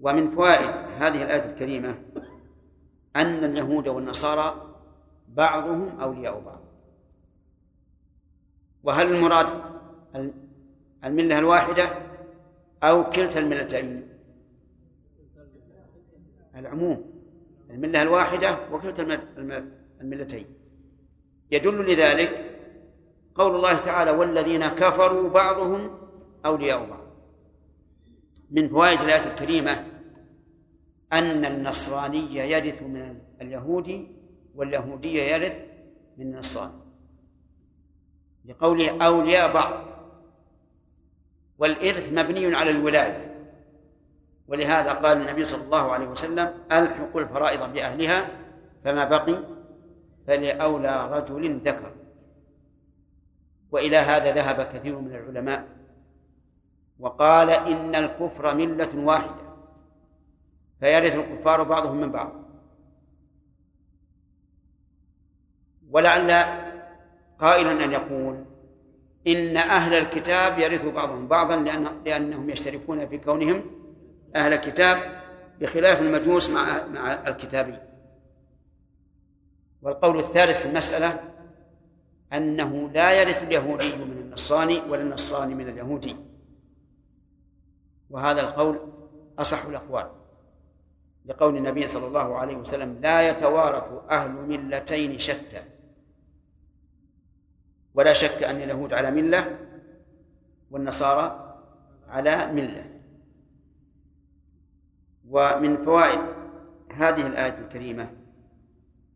[0.00, 1.98] ومن فوائد هذه الآية الكريمة
[3.16, 4.74] أن اليهود والنصارى
[5.28, 6.67] بعضهم أولياء بعض.
[8.84, 9.62] وهل المراد
[11.04, 11.90] الملة الواحدة
[12.82, 14.08] أو كلتا الملتين
[16.54, 17.04] العموم؟
[17.70, 19.20] الملة الواحدة وكلتا
[20.00, 20.46] الملتين.
[21.50, 22.58] يدل لذلك
[23.34, 25.98] قول الله تعالى والذين كفروا بعضهم
[26.46, 27.08] أولياء بعض
[28.50, 29.86] من فوائد الآية الكريمة
[31.12, 34.08] أن النصراني يرث من اليهود
[34.54, 35.60] واليهودية يرث
[36.18, 36.87] من النصراني
[38.48, 39.84] لقوله أولياء بعض.
[41.58, 43.46] والإرث مبني على الولاية.
[44.48, 48.28] ولهذا قال النبي صلى الله عليه وسلم ألحقوا الفرائض بأهلها
[48.84, 49.44] فما بقي
[50.26, 51.92] فلأولى رجل ذكر.
[53.70, 55.68] وإلى هذا ذهب كثير من العلماء.
[56.98, 59.48] وقال إن الكفر ملة واحدة.
[60.80, 62.32] فيرث الكفار بعضهم من بعض.
[65.90, 66.30] ولعل
[67.40, 68.44] قائلا أن يقول
[69.26, 73.64] إن أهل الكتاب يرث بعضهم بعضا لأن لأنهم يشتركون في كونهم
[74.36, 75.22] أهل كتاب
[75.60, 77.78] بخلاف المجوس مع مع الكتابي.
[79.82, 81.20] والقول الثالث في المسألة
[82.32, 86.16] أنه لا يرث اليهودي من النصراني ولا النصراني من اليهودي.
[88.10, 88.78] وهذا القول
[89.38, 90.10] أصح الأقوال
[91.26, 95.62] لقول النبي صلى الله عليه وسلم لا يتوارث أهل ملتين شتى.
[97.98, 99.58] ولا شك أن اليهود على ملة
[100.70, 101.54] والنصارى
[102.08, 102.84] على ملة.
[105.28, 106.20] ومن فوائد
[106.94, 108.10] هذه الآية الكريمة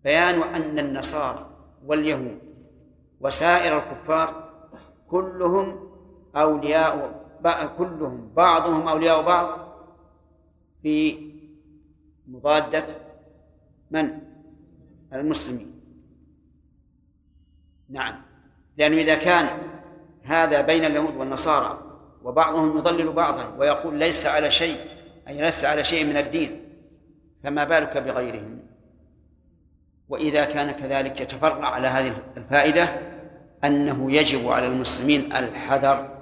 [0.04, 1.50] بيان أن النصارى
[1.86, 2.38] واليهود
[3.20, 4.50] وسائر الكفار
[5.09, 5.90] كلهم
[6.36, 7.22] أولياء
[7.78, 9.59] كلهم بعضهم أولياء بعض
[10.82, 11.30] في
[12.26, 12.86] مضادة
[13.90, 14.18] من؟
[15.12, 15.80] المسلمين.
[17.88, 18.31] نعم.
[18.77, 19.49] لأنه إذا كان
[20.24, 21.78] هذا بين اليهود والنصارى
[22.23, 24.77] وبعضهم يضلل بعضا ويقول ليس على شيء
[25.28, 26.65] أي ليس على شيء من الدين
[27.44, 28.59] فما بالك بغيرهم
[30.09, 32.89] وإذا كان كذلك يتفرع على هذه الفائدة
[33.65, 36.19] أنه يجب على المسلمين الحذر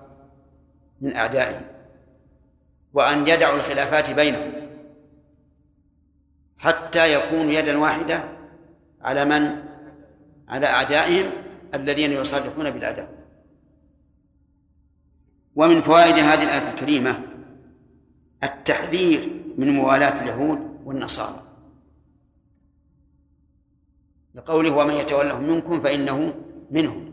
[1.01, 1.63] من أعدائهم
[2.95, 4.53] وأن يدعوا الخلافات بينهم
[6.59, 8.25] حتى يكونوا يدا واحدة
[9.03, 9.57] على من؟
[10.49, 11.33] على أعدائهم
[11.75, 13.09] الذين يصرحون بالأدب.
[15.57, 17.23] ومن فوائد هذه الآية الكريمة
[18.43, 21.43] التحذير من موالاة اليهود والنصارى.
[24.35, 26.35] لقوله ومن يتولهم منكم فإنه
[26.71, 27.13] منهم.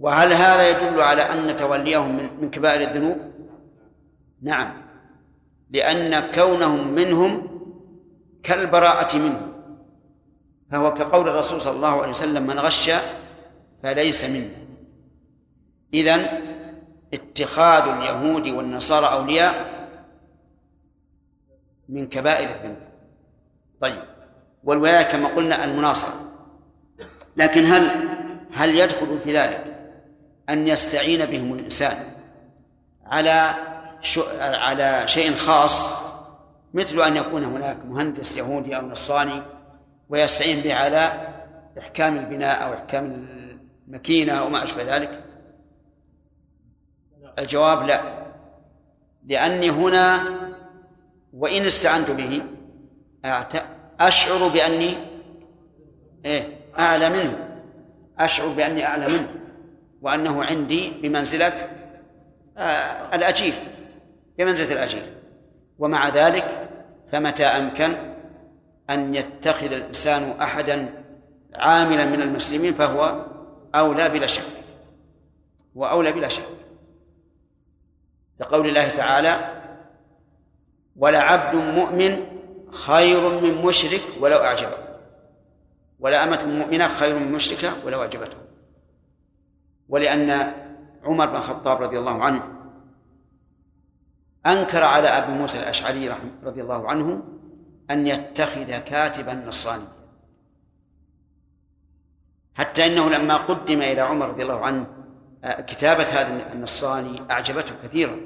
[0.00, 3.16] وهل هذا يدل على أن توليهم من كبائر الذنوب؟
[4.42, 4.82] نعم.
[5.70, 7.60] لأن كونهم منهم
[8.42, 9.52] كالبراءة منهم.
[10.70, 12.90] فهو كقول الرسول صلى الله عليه وسلم من غش
[13.82, 14.64] فليس منا
[15.94, 16.26] إذن
[17.14, 19.74] اتخاذ اليهود والنصارى أولياء
[21.88, 22.76] من كبائر الذنوب
[23.80, 24.02] طيب.
[24.64, 26.20] والولاية كما قلنا المناصرة.
[27.36, 28.08] لكن هل
[28.52, 29.74] هل يدخل في ذلك
[30.48, 31.96] أن يستعين بهم الإنسان
[33.06, 33.54] على
[34.40, 35.94] على شيء خاص
[36.74, 39.42] مثل أن يكون هناك مهندس يهودي أو نصراني
[40.08, 41.28] ويستعين به على
[41.78, 43.26] إحكام البناء أو إحكام
[43.86, 45.24] الماكينة أو ما أشبه ذلك؟
[47.38, 48.24] الجواب لا.
[49.26, 50.24] لأني هنا
[51.32, 52.42] وإن استعنت به
[54.00, 54.96] أشعر بأني
[56.24, 56.48] إيه؟
[56.78, 57.58] أعلى منه.
[58.18, 59.28] أشعر بأني أعلى منه.
[60.02, 61.70] وأنه عندي بمنزلة
[62.58, 63.54] آه الأجير
[64.38, 65.12] بمنزلة الأجير.
[65.78, 66.68] ومع ذلك
[67.12, 67.94] فمتى أمكن
[68.90, 71.04] أن يتخذ الإنسان أحدا
[71.54, 73.26] عاملا من المسلمين فهو
[73.74, 74.42] أولى بلا شك.
[75.74, 76.48] وأولى بلا شك.
[78.40, 79.62] لقول الله تعالى
[80.96, 82.26] ولعبد مؤمن
[82.70, 84.78] خير من مشرك ولو أعجبه.
[86.00, 88.38] ولا أمة مؤمنة خير من مشركة ولو أعجبته.
[89.88, 90.30] ولأن
[91.04, 92.42] عمر بن الخطاب رضي الله عنه
[94.46, 97.22] أنكر على أبي موسى الأشعري رضي الله عنه
[97.90, 100.03] أن يتخذ كاتبا نصرانيا.
[102.54, 104.86] حتى أنه لما قدم إلى عمر رضي الله عنه
[105.44, 108.16] آه، كتابة هذا النصراني أعجبته كثيرا.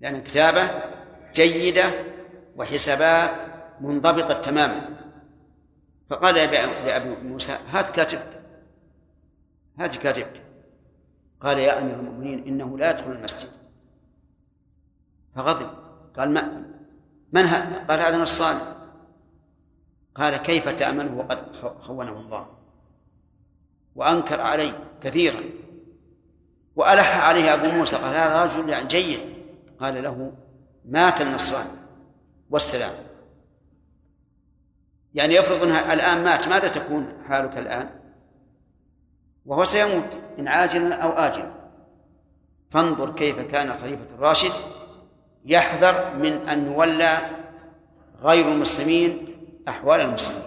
[0.00, 0.70] لأن الكتابه
[1.34, 2.04] جيدة
[2.56, 3.30] وحسابات
[3.80, 4.88] منضبطة تماما.
[6.10, 8.42] فقال لابي موسى هات كاتبك
[9.78, 10.42] هات كاتبك
[11.40, 13.48] قال يا أمير المؤمنين إنه لا يدخل المسجد.
[15.36, 15.70] فغضب.
[16.16, 16.64] قال ما
[17.32, 18.60] من هذا؟ قال هذا نصراني.
[20.14, 22.59] قال كيف تأمنه وقد خونه الله؟
[24.00, 25.40] وأنكر عليه كثيرا.
[26.76, 29.20] وألح عليه أبو موسى قال هذا رجل يعني جيد.
[29.80, 30.32] قال له
[30.84, 31.66] مات النصران.
[32.50, 32.92] والسلام.
[35.14, 37.90] يعني يفرض أنها الآن مات ماذا تكون حالك الآن؟
[39.46, 41.52] وهو سيموت إن عاجلا أو آجلا.
[42.70, 44.52] فانظر كيف كان خليفة الراشد
[45.44, 47.18] يحذر من أن يولى
[48.22, 49.26] غير المسلمين
[49.68, 50.42] أحوال المسلمين.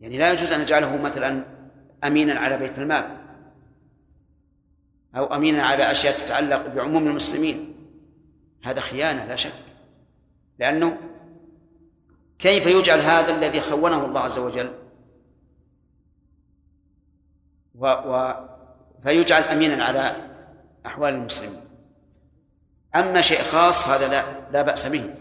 [0.00, 1.57] يعني لا يجوز أن نجعله مثلا
[2.04, 3.16] أمينا على بيت المال
[5.16, 7.74] أو أمينا على أشياء تتعلق بعموم المسلمين.
[8.64, 9.52] هذا خيانة لا شك.
[10.58, 10.98] لأنه
[12.38, 14.70] كيف يجعل هذا الذي خونه الله عز وجل؟
[17.74, 18.34] و, و
[19.02, 20.16] فيجعل أمينا على
[20.86, 21.60] أحوال المسلمين.
[22.94, 24.22] أما شيء خاص هذا لا
[24.52, 25.14] لا بأس به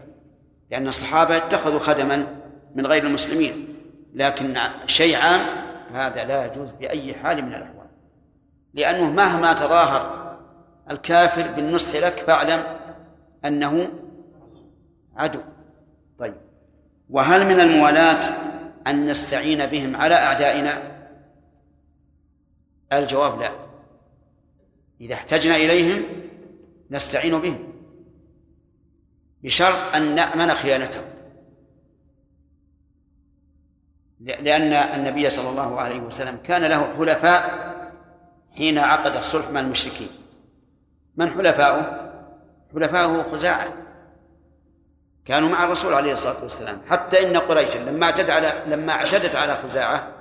[0.71, 2.41] لأن الصحابة اتخذوا خدما
[2.75, 3.75] من غير المسلمين
[4.13, 7.87] لكن شيء عام هذا لا يجوز بأي حال من الأحوال.
[8.73, 10.37] لأنه مهما تظاهر
[10.91, 12.63] الكافر بالنصح لك فاعلم
[13.45, 13.89] أنه
[15.15, 15.39] عدو.
[16.19, 16.35] طيب.
[17.09, 18.19] وهل من الموالاة
[18.87, 20.81] أن نستعين بهم على أعدائنا؟
[22.93, 23.51] الجواب لا.
[25.01, 26.03] إذا احتجنا إليهم
[26.91, 27.73] نستعين بهم
[29.43, 31.03] بشرط أن نأمن خيانتهم.
[34.19, 37.67] لأن النبي صلى الله عليه وسلم كان له حلفاء
[38.57, 40.09] حين عقد الصلح مع المشركين.
[41.15, 42.11] من حلفاؤه؟
[42.73, 43.73] حلفاؤه خزاعة.
[45.25, 46.81] كانوا مع الرسول عليه الصلاة والسلام.
[46.89, 50.11] حتى إن قريشا لما اعتدت على لما اعتدت على خزاعة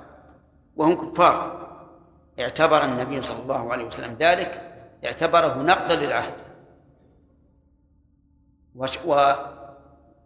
[0.75, 1.67] وهم كفار
[2.39, 4.61] اعتبر النبي صلى الله عليه وسلم ذلك
[5.05, 6.33] اعتبره نقضا للعهد.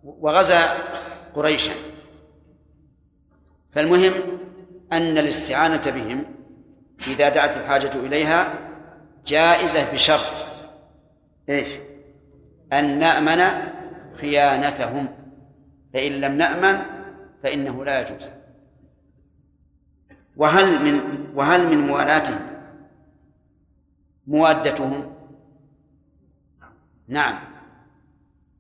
[0.04, 0.62] وغزا
[1.36, 1.74] قريشا.
[3.72, 4.14] فالمهم
[4.92, 6.24] أن الاستعانة بهم
[7.08, 8.54] إذا دعت الحاجة إليها
[9.28, 10.46] جائزة بشرط.
[11.50, 11.70] إيش؟
[12.74, 13.68] أن نأمن
[14.16, 15.08] خيانتهم.
[15.94, 16.82] فإن لم نأمن
[17.44, 18.30] فإنه لا يجوز.
[20.38, 22.40] وهل من وهل من موالاتهم
[24.28, 25.16] موادتهم
[27.08, 27.40] نعم.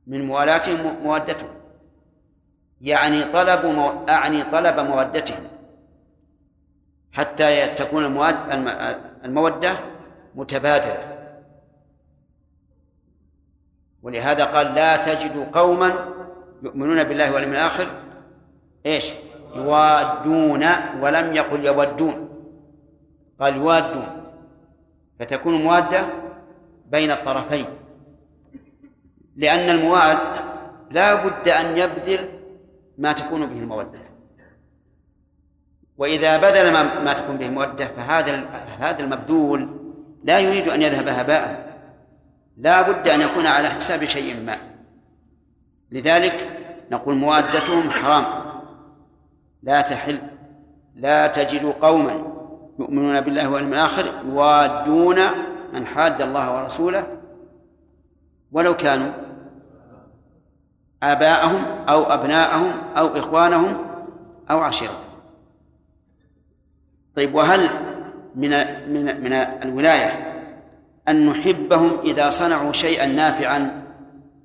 [0.07, 1.60] من موالاتهم موادتهم
[2.81, 4.05] يعني طلب مو...
[4.09, 5.43] أعني طلب مودتهم.
[7.11, 8.35] حتى تكون المواد
[9.25, 9.79] المودة
[10.35, 11.17] متبادلة.
[14.03, 15.93] ولهذا قال لا تجد قوما
[16.63, 17.87] يؤمنون بالله واليوم الآخر.
[18.85, 19.11] إيش؟
[19.55, 20.65] يوادون
[21.01, 22.29] ولم يقل يودون.
[23.39, 24.07] قال يوادون.
[25.19, 26.07] فتكون موادة
[26.85, 27.65] بين الطرفين.
[29.35, 30.17] لأن المواد
[30.91, 32.40] لا بد أن يبذل
[33.01, 33.99] ما تكون به المودة.
[35.97, 38.43] وإذا بذل ما, ما تكون به المودة فهذا
[38.79, 39.69] هذا المبذول
[40.23, 41.71] لا يريد أن يذهب هباء.
[42.57, 44.57] لا بد أن يكون على حساب شيء ما.
[45.91, 46.49] لذلك
[46.91, 48.25] نقول موادتهم حرام.
[49.63, 50.19] لا تحل.
[50.95, 52.31] لا تجد قوما
[52.79, 55.19] يؤمنون بالله واليوم الآخر يوادون
[55.73, 57.07] من حاد الله ورسوله
[58.51, 59.11] ولو كانوا
[61.03, 63.85] آباءهم أو أبناءهم أو إخوانهم
[64.51, 65.11] أو عشيرتهم.
[67.15, 67.69] طيب وهل
[68.35, 68.49] من
[68.93, 70.31] من من الولاية
[71.07, 73.83] أن نحبهم إذا صنعوا شيئا نافعا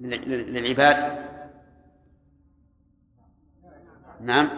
[0.01, 1.27] للعباد؟
[4.20, 4.49] نعم.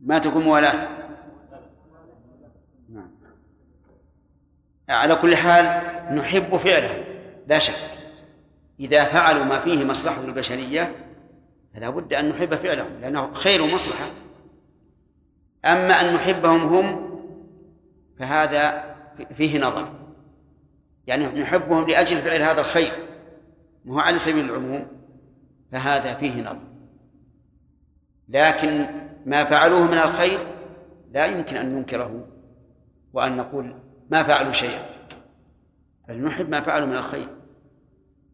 [0.00, 0.88] ما تكون موالاة.
[2.88, 3.10] نعم.
[4.88, 5.64] على كل حال
[6.16, 7.04] نحب فعلهم
[7.46, 8.05] لا شك.
[8.80, 10.96] إذا فعلوا ما فيه مصلحة البشرية
[11.74, 14.06] فلا بد أن نحب فعلهم لأنه خير ومصلحة
[15.64, 17.06] أما أن نحبهم هم
[18.18, 18.96] فهذا
[19.36, 19.92] فيه نظر.
[21.06, 22.92] يعني نحبهم لأجل فعل هذا الخير
[23.86, 24.86] وهو على سبيل العموم
[25.72, 26.66] فهذا فيه نظر.
[28.28, 28.86] لكن
[29.26, 30.38] ما فعلوه من الخير
[31.12, 32.26] لا يمكن أن ننكره
[33.12, 33.74] وأن نقول
[34.10, 34.86] ما فعلوا شيئا.
[36.08, 37.35] بل نحب ما فعلوا من الخير.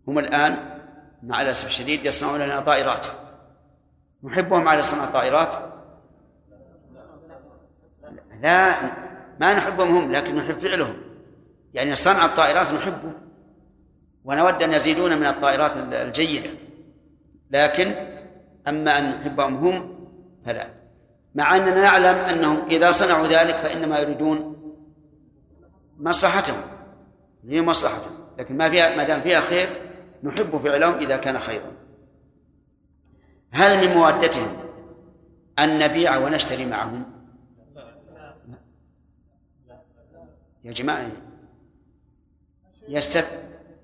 [0.08, 0.78] هم الآن
[1.22, 3.06] مع الأسف الشديد يصنعون لنا طائرات.
[4.24, 5.54] نحبهم على صنع الطائرات
[8.42, 8.74] لا
[9.40, 10.96] ما نحبهم هم لكن نحب فعلهم.
[11.74, 13.12] يعني صنع الطائرات نحبه.
[14.24, 16.50] ونود أن يزيدون من الطائرات الجيدة.
[17.50, 17.94] لكن
[18.68, 20.06] أما أن نحبهم هم
[20.46, 20.68] فلا.
[21.34, 24.56] مع أننا نعلم أنهم إذا صنعوا ذلك فإنما يريدون
[25.98, 26.60] مصلحتهم.
[27.48, 29.81] هي مصلحتهم؟ لكن ما فيها ما دام فيها خير
[30.22, 31.72] نحب فعلهم إذا كان خيرا.
[33.50, 34.56] هل من موادتهم
[35.58, 37.04] أن نبيع ونشتري معهم؟
[40.64, 41.10] يا جماعة
[42.88, 43.30] يستف...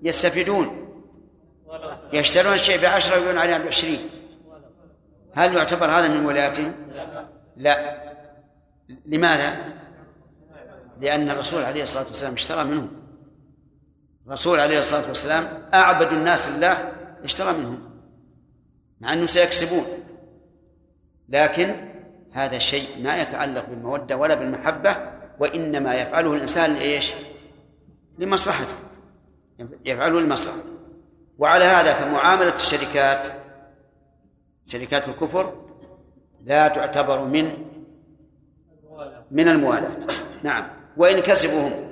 [0.01, 0.85] يستفيدون.
[2.13, 4.09] يشترون الشيء بعشرة ويبيعون عليه بعشرين.
[5.33, 6.73] هل يعتبر هذا من ولايتهم؟
[7.57, 8.09] لا.
[9.05, 9.73] لماذا؟
[11.01, 12.98] لأن الرسول عليه الصلاة والسلام اشترى منهم.
[14.29, 16.91] الرسول عليه الصلاة والسلام أعبد الناس لله
[17.23, 17.79] اشترى منهم
[18.99, 19.85] مع أنهم سيكسبون.
[21.29, 21.75] لكن
[22.31, 24.95] هذا شيء ما يتعلق بالمودة ولا بالمحبة
[25.39, 27.13] وإنما يفعله الإنسان لإيش؟
[28.19, 28.75] لمصلحته.
[29.85, 30.63] يفعله لمصلحته.
[31.37, 33.27] وعلى هذا فمعاملة الشركات
[34.65, 35.53] شركات الكفر
[36.45, 37.51] لا تعتبر من
[39.31, 39.97] من الموالاة.
[40.43, 40.67] نعم.
[40.97, 41.88] وإن كسبوا هم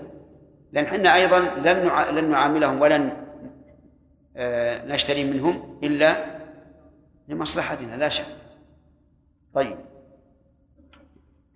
[0.78, 3.18] لأن إحنا أيضا لن لن نعاملهم ولن
[4.36, 6.40] آه، نشتري منهم إلا
[7.28, 8.26] لمصلحتنا لا شك.
[9.54, 9.78] طيب.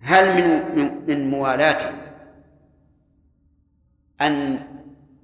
[0.00, 1.92] هل من من موالاة
[4.20, 4.60] أن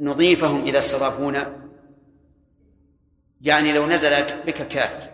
[0.01, 1.57] نضيفهم إذا استضافونا
[3.41, 5.11] يعني لو نزل بك كافر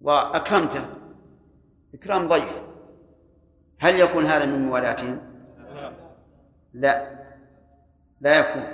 [0.00, 0.84] وأكرمته
[1.94, 2.60] إكرام ضيف
[3.78, 5.25] هل يكون هذا من موالاتهم؟
[6.76, 7.06] لا.
[8.20, 8.64] لا يكون.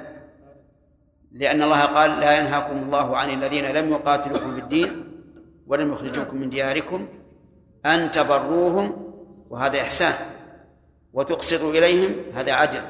[1.33, 5.05] لأن الله قال لا ينهاكم الله عن الذين لم يقاتلوكم في الدين
[5.67, 7.09] ولم يخرجوكم من دياركم
[7.87, 9.15] أن تبروهم
[9.51, 10.15] وهذا إحسان.
[11.13, 12.83] وتقسطوا إليهم هذا عدل.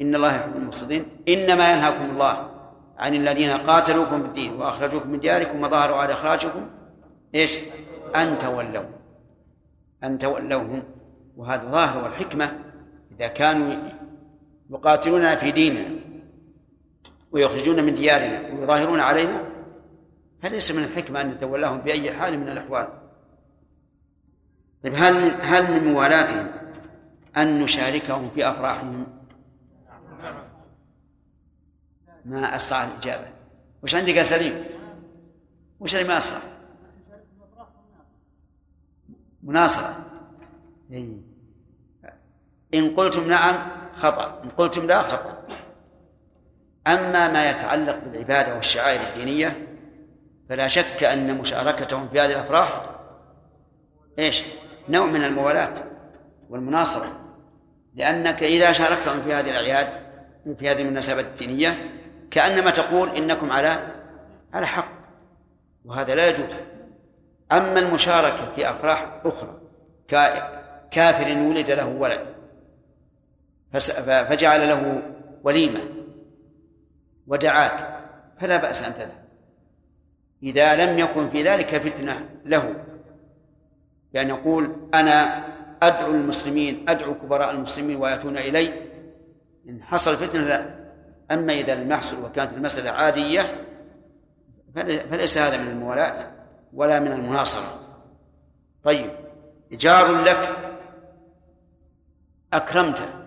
[0.00, 1.06] إن الله يحب المقسطين.
[1.28, 2.50] إنما ينهاكم الله
[2.98, 6.70] عن الذين قاتلوكم في الدين وأخرجوكم من دياركم وظهروا على إخراجكم.
[7.34, 7.58] إيش؟
[8.16, 8.84] أن تولوا.
[10.04, 10.82] أن تولوهم.
[11.36, 12.67] وهذا ظاهر والحكمة.
[13.20, 13.90] إذا كانوا
[14.70, 16.00] يقاتلوننا في ديننا
[17.32, 19.44] ويخرجون من ديارنا ويظاهرون علينا
[20.42, 22.88] فليس من الحكمة أن نتولاهم بأي حال من الأحوال
[24.84, 26.46] طيب هل هل من موالاتهم
[27.36, 29.06] أن نشاركهم في أفراحهم؟
[32.24, 33.28] ما أسرع الإجابة
[33.82, 34.64] وش عندك يا سليم؟
[35.80, 36.40] وش اللي ما أسرع؟
[39.42, 40.04] مناصرة
[42.74, 43.54] إن قلتم نعم
[43.96, 44.42] خطأ.
[44.44, 45.46] إن قلتم لا خطأ.
[46.86, 49.66] أما ما يتعلق بالعبادة والشعائر الدينية
[50.48, 52.90] فلا شك أن مشاركتهم في هذه الأفراح
[54.18, 54.44] إيش؟
[54.88, 55.74] نوع من الموالاة
[56.50, 57.20] والمناصرة.
[57.94, 59.88] لأنك إذا شاركتهم في هذه الأعياد
[60.58, 61.90] في هذه المناسبات الدينية
[62.30, 63.78] كأنما تقول إنكم على
[64.52, 64.88] على حق
[65.84, 66.60] وهذا لا يجوز.
[67.52, 69.60] أما المشاركة في أفراح أخرى
[70.90, 72.37] كافر ولد له ولد
[73.72, 75.02] فجعل له
[75.42, 75.80] وليمة
[77.26, 77.98] ودعاك
[78.40, 79.24] فلا بأس أن تذهب.
[80.42, 82.84] إذا لم يكن في ذلك فتنة له.
[84.12, 85.44] بأن يقول أنا
[85.82, 88.88] أدعو المسلمين أدعو كبراء المسلمين ويأتون إلي.
[89.68, 90.78] إن حصل فتنة لا
[91.30, 93.64] أما إذا لم يحصل وكانت المسألة عادية
[95.10, 96.26] فليس هذا من الموالاة
[96.72, 97.80] ولا من المناصرة.
[98.82, 99.10] طيب
[99.72, 100.56] جار لك
[102.52, 103.17] أكرمته.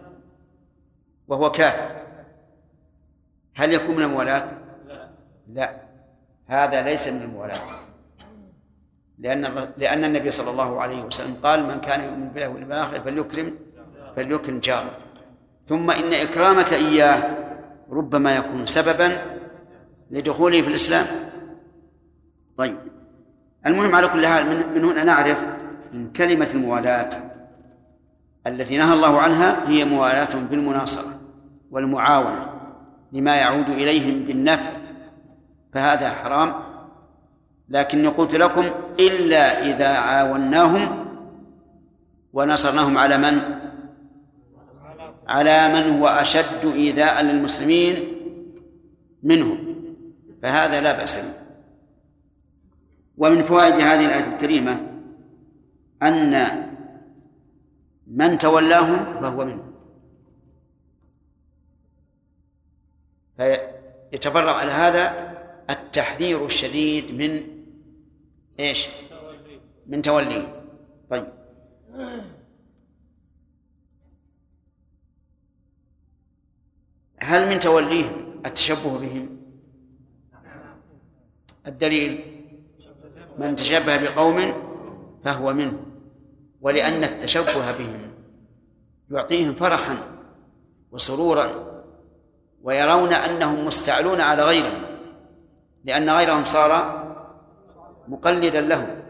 [1.32, 1.92] وهو كافر
[3.56, 4.52] هل يكون من الموالاة؟
[5.54, 5.76] لا.
[6.48, 7.60] هذا ليس من الموالاة.
[9.20, 13.56] لأن لأن النبي صلى الله عليه وسلم قال من كان يؤمن بالله واليوم الآخر فليكرم
[14.16, 14.98] فليكرم جاره.
[15.70, 17.38] ثم إن إكرامك إياه
[17.92, 19.18] ربما يكون سببا
[20.12, 21.06] لدخوله في الإسلام.
[22.58, 22.78] طيب.
[23.66, 24.46] المهم على كل حال
[24.76, 25.44] من هنا نعرف
[25.94, 27.10] من كلمة الموالاة
[28.48, 31.11] التي نهى الله عنها هي موالاة بالمناصرة.
[31.72, 32.50] والمعاونة
[33.12, 34.72] لما يعود إليهم بالنفع
[35.74, 36.54] فهذا حرام.
[37.70, 38.66] لكني قلت لكم
[39.00, 41.06] إلا إذا عاوناهم
[42.34, 43.42] ونصرناهم على من؟
[45.28, 48.04] على من هو أشد إيذاء للمسلمين
[49.24, 49.76] منهم.
[50.44, 51.34] فهذا لا بأس به.
[53.18, 54.80] ومن فوائد هذه الآية الكريمة
[56.04, 56.48] أن
[58.08, 59.71] من تولاهم فهو منهم.
[63.42, 65.32] فيتفرع على هذا
[65.70, 67.44] التحذير الشديد من
[68.60, 68.88] إيش؟
[69.88, 70.64] من توليه
[71.10, 71.28] طيب
[77.20, 79.38] هل من توليهم التشبه بهم؟
[81.68, 82.26] الدليل
[83.38, 84.54] من تشبه بقوم
[85.24, 85.86] فهو منه
[86.62, 88.12] ولأن التشبه بهم
[89.12, 89.98] يعطيهم فرحا
[90.92, 91.71] وسرورا
[92.64, 94.82] ويرون أنهم مستعلون على غيرهم
[95.84, 97.02] لأن غيرهم صار
[98.08, 99.02] مقلدا لهم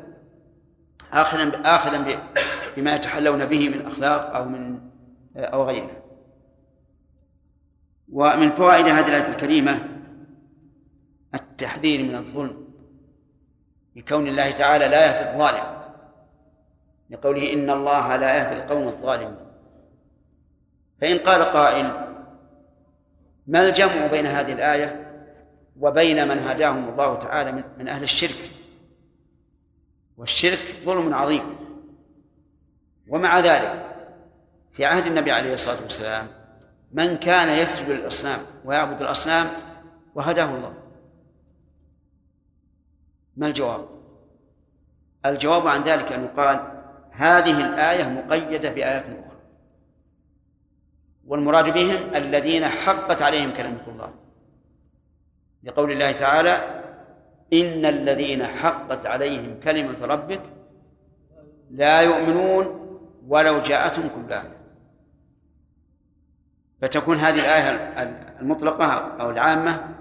[1.14, 2.22] آخذا آخذا
[2.78, 4.80] بما يتحلون به من أخلاق أو من
[5.36, 6.04] أو غيره.
[8.12, 9.88] ومن فوائد هذه الآية الكريمة
[11.34, 12.68] التحذير من الظلم
[13.96, 15.82] بكون الله تعالى لا يهدي الظالم
[17.10, 19.36] لقوله إن الله لا يهدي القوم الظالمين.
[21.02, 22.11] فإن قال قائل
[23.48, 25.08] ما الجمع بين هذه الآية
[25.80, 28.52] وبين من هداهم الله تعالى من أهل الشرك؟
[30.18, 31.56] والشرك ظلم عظيم.
[33.08, 33.86] ومع ذلك
[34.74, 36.28] في عهد النبي عليه الصلاة والسلام
[36.92, 39.48] من كان يسجد للأصنام ويعبد الأصنام
[40.16, 40.74] وهداه الله.
[43.38, 43.88] ما الجواب؟
[45.26, 49.31] الجواب عن ذلك أن يقال هذه الآية مقيدة بآيات أخرى.
[51.28, 54.14] والمراد بهم الذين حقت عليهم كلمة الله.
[55.64, 56.82] لقول الله تعالى
[57.54, 60.42] إن الذين حقت عليهم كلمة ربك
[61.72, 62.66] لا يؤمنون
[63.28, 64.58] ولو جاءتهم كل آية
[66.82, 67.70] فتكون هذه الآية
[68.42, 69.96] المطلقة أو العامة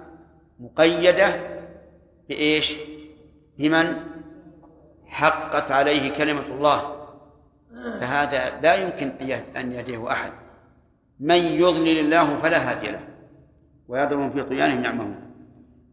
[0.61, 1.41] مقيدة
[2.29, 2.77] بإيش؟
[3.59, 3.97] بمن
[5.07, 6.97] حقت عليه كلمة الله.
[8.01, 9.09] فهذا لا يمكن
[9.57, 10.33] أن يهديه أحد.
[11.21, 13.09] من يضلل الله فلا هادي له
[13.89, 15.21] ويضرب في طغيانهم يعمهون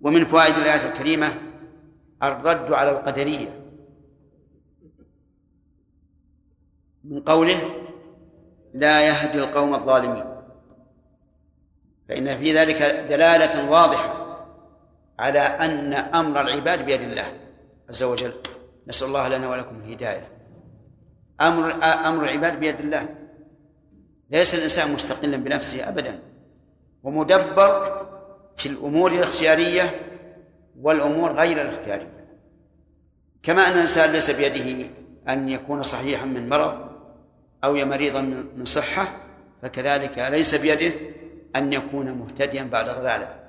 [0.02, 1.34] ومن فوائد الآية الكريمة
[2.24, 3.64] الرد على القدرية.
[7.04, 7.58] من قوله
[8.74, 10.26] لا يهدي القوم الظالمين
[12.10, 14.38] فإن في ذلك دلالة واضحة
[15.20, 17.34] على أن أمر العباد بيد الله
[17.90, 18.34] عز وجل.
[18.88, 20.28] نسأل الله لنا ولكم الهداية.
[21.42, 23.27] أمر أمر العباد بيد الله.
[24.30, 26.20] ليس الإنسان مستقلا بنفسه أبدا
[27.04, 28.06] ومدبر
[28.58, 30.02] في الأمور الاختيارية
[30.82, 32.28] والأمور غير الاختيارية.
[33.44, 34.90] كما أن الإنسان ليس بيده
[35.30, 36.90] أن يكون صحيحا من مرض
[37.64, 38.22] أو مريضا
[38.56, 39.08] من صحة
[39.62, 40.96] فكذلك ليس بيده
[41.56, 43.40] أن يكون مهتديا بعد ضلاله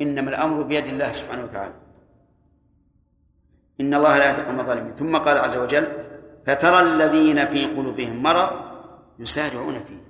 [0.00, 1.74] إنما الأمر بيد الله سبحانه وتعالى.
[3.80, 4.94] إن الله لا يهدي القوم الظالمين.
[4.94, 5.86] ثم قال عز وجل
[6.46, 8.50] فترى الذين في قلوبهم مرض
[9.18, 10.01] يسارعون فيه.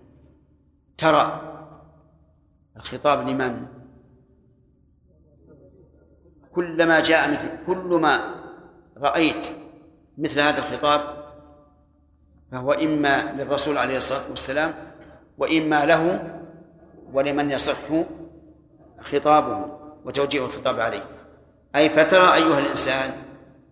[0.98, 1.40] ترى
[2.76, 3.66] الخطاب لمن
[6.52, 8.34] كلما جاء مثل كل ما
[8.96, 9.46] رأيت
[10.18, 11.22] مثل هذا الخطاب
[12.52, 14.74] فهو إما للرسول عليه الصلاة والسلام
[15.38, 16.32] وإما له
[17.12, 18.04] ولمن يصح
[19.00, 19.66] خطابه
[20.04, 21.04] وتوجيه الخطاب عليه.
[21.76, 23.10] أي فترى أيها الإنسان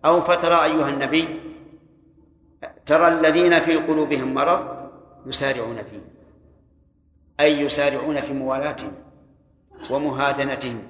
[0.05, 1.39] أو فترى أيها النبي
[2.85, 4.89] ترى الذين في قلوبهم مرض
[5.25, 6.20] يسارعون فيه.
[7.41, 8.91] أي يسارعون في موالاتهم
[9.91, 10.83] ومهادنتهم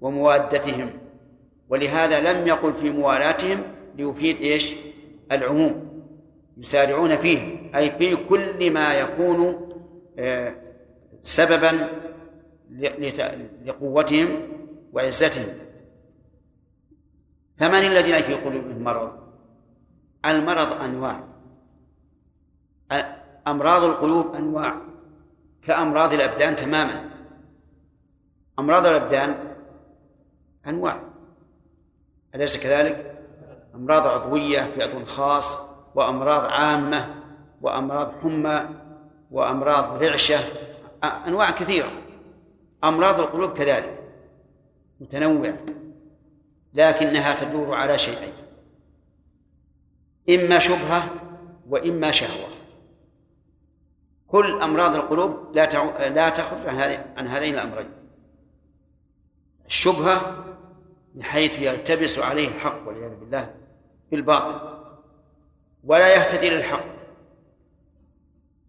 [0.00, 0.90] وموادتهم
[1.68, 3.62] ولهذا لم يقل في موالاتهم
[3.96, 4.74] ليفيد إيش؟
[5.32, 5.90] العموم.
[6.58, 9.68] يسارعون فيه أي في كل ما يكون
[10.18, 10.54] آه،
[11.22, 11.88] سببا
[13.64, 14.28] لقوتهم
[14.92, 15.48] وعزتهم.
[17.58, 19.12] فمن الذين في قلوبهم مرض؟
[20.26, 21.24] المرض أنواع.
[23.46, 24.89] أمراض القلوب أنواع.
[25.66, 27.10] كأمراض الأبدان تماما.
[28.58, 29.54] أمراض الأبدان
[30.66, 31.00] أنواع.
[32.34, 33.18] أليس كذلك؟
[33.74, 35.58] أمراض عضوية في عضو خاص
[35.94, 37.14] وأمراض عامة
[37.60, 38.68] وأمراض حمى
[39.30, 40.38] وأمراض رعشة
[41.26, 41.90] أنواع كثيرة.
[42.84, 43.98] أمراض القلوب كذلك.
[45.00, 45.58] متنوعة
[46.74, 48.32] لكنها تدور على شيئين.
[50.30, 51.02] إما شبهة
[51.68, 52.59] وإما شهوة.
[54.30, 55.66] كل أمراض القلوب لا.
[56.08, 57.90] لا تخرج عن عن هذين الأمرين
[59.66, 60.44] الشبهة
[61.14, 63.54] بحيث يلتبس عليه الحق والعياذ بالله
[64.10, 64.78] بالباطل
[65.84, 66.84] ولا يهتدي للحق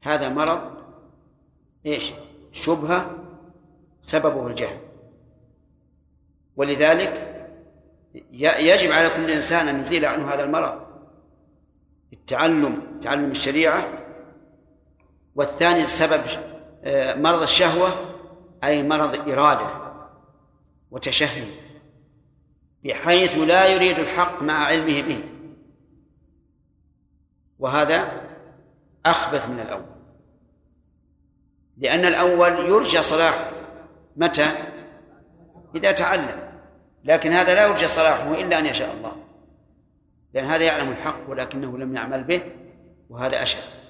[0.03, 0.71] هذا مرض
[1.85, 2.13] إيش؟
[2.51, 3.15] شبهة
[4.03, 4.77] سببه الجهل
[6.55, 7.27] ولذلك
[8.33, 10.81] يجب على كل إنسان أن يزيل عنه هذا المرض
[12.13, 14.00] التعلم تعلم الشريعة
[15.35, 16.21] والثاني سبب
[16.83, 17.89] آه، مرض الشهوة
[18.63, 19.69] أي مرض إرادة
[20.91, 21.45] وتشهي
[22.83, 25.23] بحيث لا يريد الحق مع علمه به.
[27.59, 28.21] وهذا
[29.05, 29.85] أخبث من الأول.
[31.77, 33.51] لأن الأول يرجى صلاحه
[34.15, 34.47] متى؟
[35.75, 36.51] إذا تعلم.
[37.03, 39.11] لكن هذا لا يرجى صلاحه إلا أن يشاء الله.
[40.33, 42.41] لأن هذا يعلم الحق ولكنه لم يعمل به
[43.09, 43.80] وهذا أشد.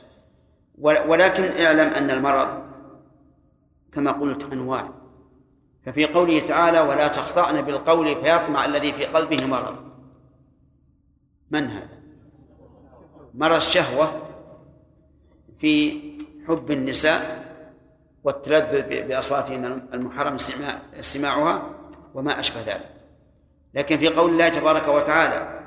[0.82, 2.64] ولكن اعلم أن المرض
[3.94, 4.90] كما قلت أنواع.
[5.86, 9.76] ففي قوله تعالى ولا تخضعن بالقول فيطمع الذي في قلبه مرض.
[11.52, 12.02] من هذا؟
[13.34, 14.22] مرض الشهوة
[15.60, 16.02] في
[16.48, 17.42] حب النساء
[18.24, 20.38] والتلذذ بأصواتهن المحرم
[21.00, 21.70] استماعها
[22.14, 22.92] وما أشبه ذلك.
[23.74, 25.60] لكن في قول الله تبارك وتعالى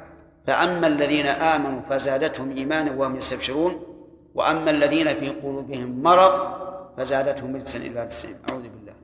[0.46, 3.93] فأما الذين آمنوا فزادتهم إيمانا وهم يستبشرون
[4.34, 6.64] وأما الذين في قلوبهم مرض
[6.96, 8.94] فزادتهم رجسا إلى رجسهم أعوذ بالله.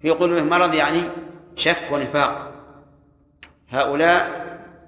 [0.00, 1.02] في قلوبهم مرض يعني
[1.56, 2.52] شك ونفاق.
[3.68, 4.44] هؤلاء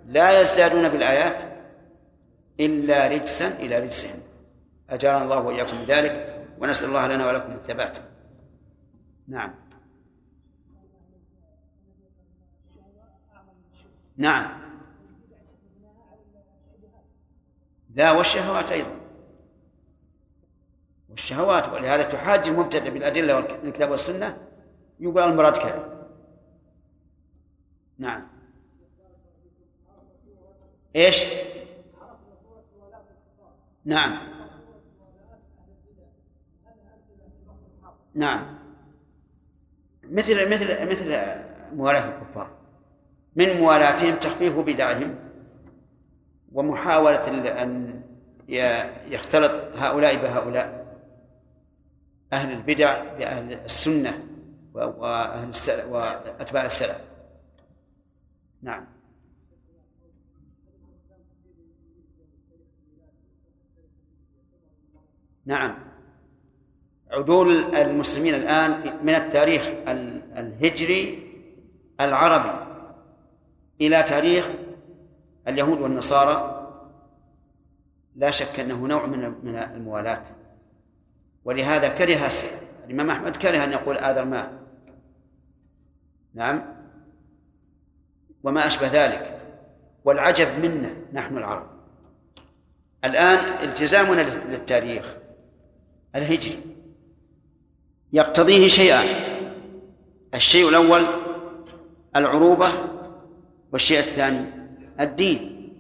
[0.06, 1.42] لا يزدادون بالآيات
[2.60, 4.20] إلا رجسا إلى رجسهم.
[4.90, 7.98] أجارنا الله وإياكم بذلك ونسأل الله لنا ولكم الثبات.
[9.28, 9.54] نعم.
[14.16, 14.66] نعم.
[17.94, 18.95] لا والشهوات أيضا.
[21.16, 24.38] والشهوات ولهذا تحاج المبتدع بالأدلة والكتاب والسنة.
[25.00, 26.06] يقول المراد كذا.
[27.98, 28.28] نعم.
[30.96, 31.24] إيش؟
[33.84, 34.18] نعم.
[38.14, 38.58] نعم.
[40.04, 41.18] مثل مثل مثل
[41.72, 42.50] موالاة الكفار.
[43.36, 45.14] من موالاتهم تخفيف بدعهم
[46.52, 47.28] ومحاولة
[47.62, 48.02] أن
[49.08, 50.75] يختلط هؤلاء بهؤلاء.
[52.32, 54.24] أهل البدع بأهل السنة
[54.74, 57.00] وأهل السلف وأتباع السلف.
[58.62, 58.86] نعم.
[65.46, 65.78] نعم.
[67.10, 69.66] عدول المسلمين الآن من التاريخ
[70.36, 71.32] الهجري
[72.00, 72.66] العربي
[73.80, 74.50] إلى تاريخ
[75.48, 76.52] اليهود والنصارى.
[78.16, 80.24] لا شك أنه نوع من من الموالاة
[81.46, 82.30] ولهذا كره
[82.86, 84.52] الإمام أحمد كره أن يقول آذر ماء
[86.34, 86.62] نعم.
[88.42, 89.40] وما أشبه ذلك.
[90.04, 91.66] والعجب منا نحن العرب.
[93.04, 95.16] الآن التزامنا للتاريخ.
[96.14, 96.60] الهجري.
[98.12, 99.06] يقتضيه شيئان
[100.34, 101.02] الشيء الأول
[102.16, 102.68] العروبة
[103.72, 104.46] والشيء الثاني
[105.00, 105.72] الدين.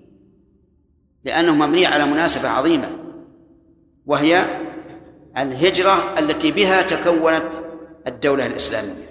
[1.24, 2.90] لأنه مبني على مناسبة عظيمة.
[4.06, 4.65] وهي
[5.38, 7.48] الهجرة التي بها تكونت
[8.06, 9.06] الدولة الإسلامية.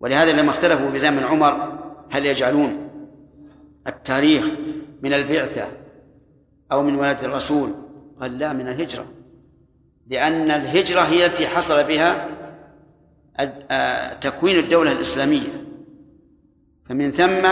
[0.00, 1.78] ولهذا لما اختلفوا في زمن عمر
[2.10, 2.90] هل يجعلون
[3.86, 4.46] التاريخ
[5.02, 5.68] من البعثة
[6.72, 7.74] أو من ولادة الرسول؟
[8.20, 9.06] قال لا من الهجرة.
[10.06, 12.28] لأن الهجرة هي التي حصل بها
[14.20, 15.64] تكوين الدولة الإسلامية.
[16.88, 17.48] فمن ثم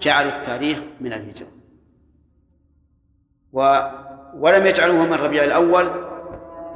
[0.00, 1.48] جعلوا التاريخ من الهجرة.
[3.52, 3.80] و
[4.34, 6.11] ولم يجعلوه من ربيع الأول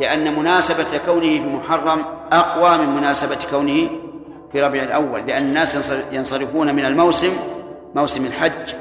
[0.01, 3.90] لأن مناسبة كونه بمحرم أقوى من مناسبة كونه
[4.52, 7.32] في ربيع الأول لأن الناس ينصرفون من الموسم
[7.94, 8.74] موسم الحج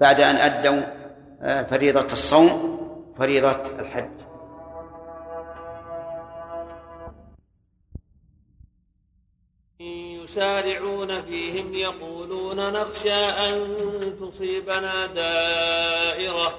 [0.00, 0.82] بعد أن أدوا
[1.42, 2.78] آه، فريضة الصوم
[3.18, 4.10] فريضة الحج.
[9.80, 13.76] يسارعون فيهم يقولون نخشى أن
[14.20, 16.58] تصيبنا دائرة.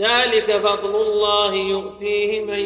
[0.00, 2.58] ذلك فضل الله يؤتيه من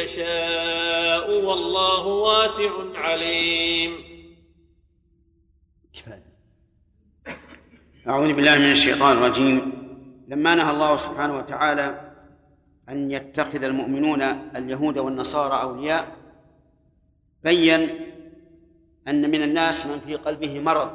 [0.00, 3.92] يشاء والله واسع عليم.
[8.08, 9.56] أعوذ بالله من الشيطان الرجيم.
[10.28, 12.12] لما نهى الله سبحانه وتعالى
[12.88, 14.22] أن يتخذ المؤمنون
[14.56, 16.16] اليهود والنصارى أولياء
[17.44, 17.80] بين
[19.08, 20.90] أن من الناس من في قلبه مرض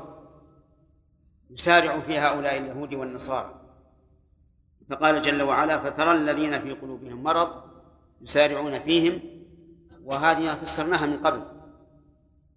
[1.50, 3.59] يسارع في هؤلاء اليهود والنصارى.
[4.90, 7.64] فقال جل وعلا فترى الذين في قلوبهم مرض
[8.22, 9.20] يسارعون فيهم
[10.04, 11.44] وهذه فسرناها من قبل.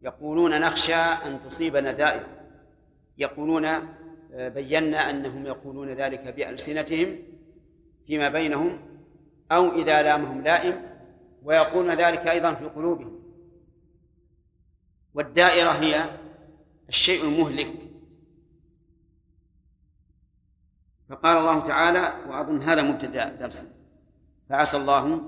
[0.03, 2.27] يقولون نخشى أن تصيبنا دائرة.
[3.19, 7.19] يقولون آه، بينا أنهم يقولون ذلك بألسنتهم
[8.07, 8.81] فيما بينهم
[9.53, 10.83] أو إذا لامهم لائم
[11.43, 13.23] ويقولون ذلك أيضا في قلوبهم.
[15.15, 16.05] والدائرة هي
[16.89, 17.92] الشيء المهلك
[21.13, 23.65] فقال الله تعالى وأظن هذا مبتدأ درس
[24.49, 25.21] فعسى الله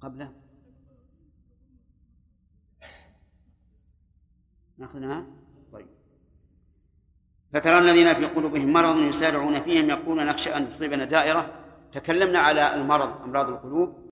[0.00, 0.32] قبله.
[4.78, 5.26] ناخذها؟
[5.72, 5.86] طيب.
[7.52, 11.60] فترى الذين في قلوبهم مرض يسارعون فيهم يقولون نخشى أن تصيبنا دائرة.
[11.92, 13.98] تكلمنا على المرض أمراض القلوب.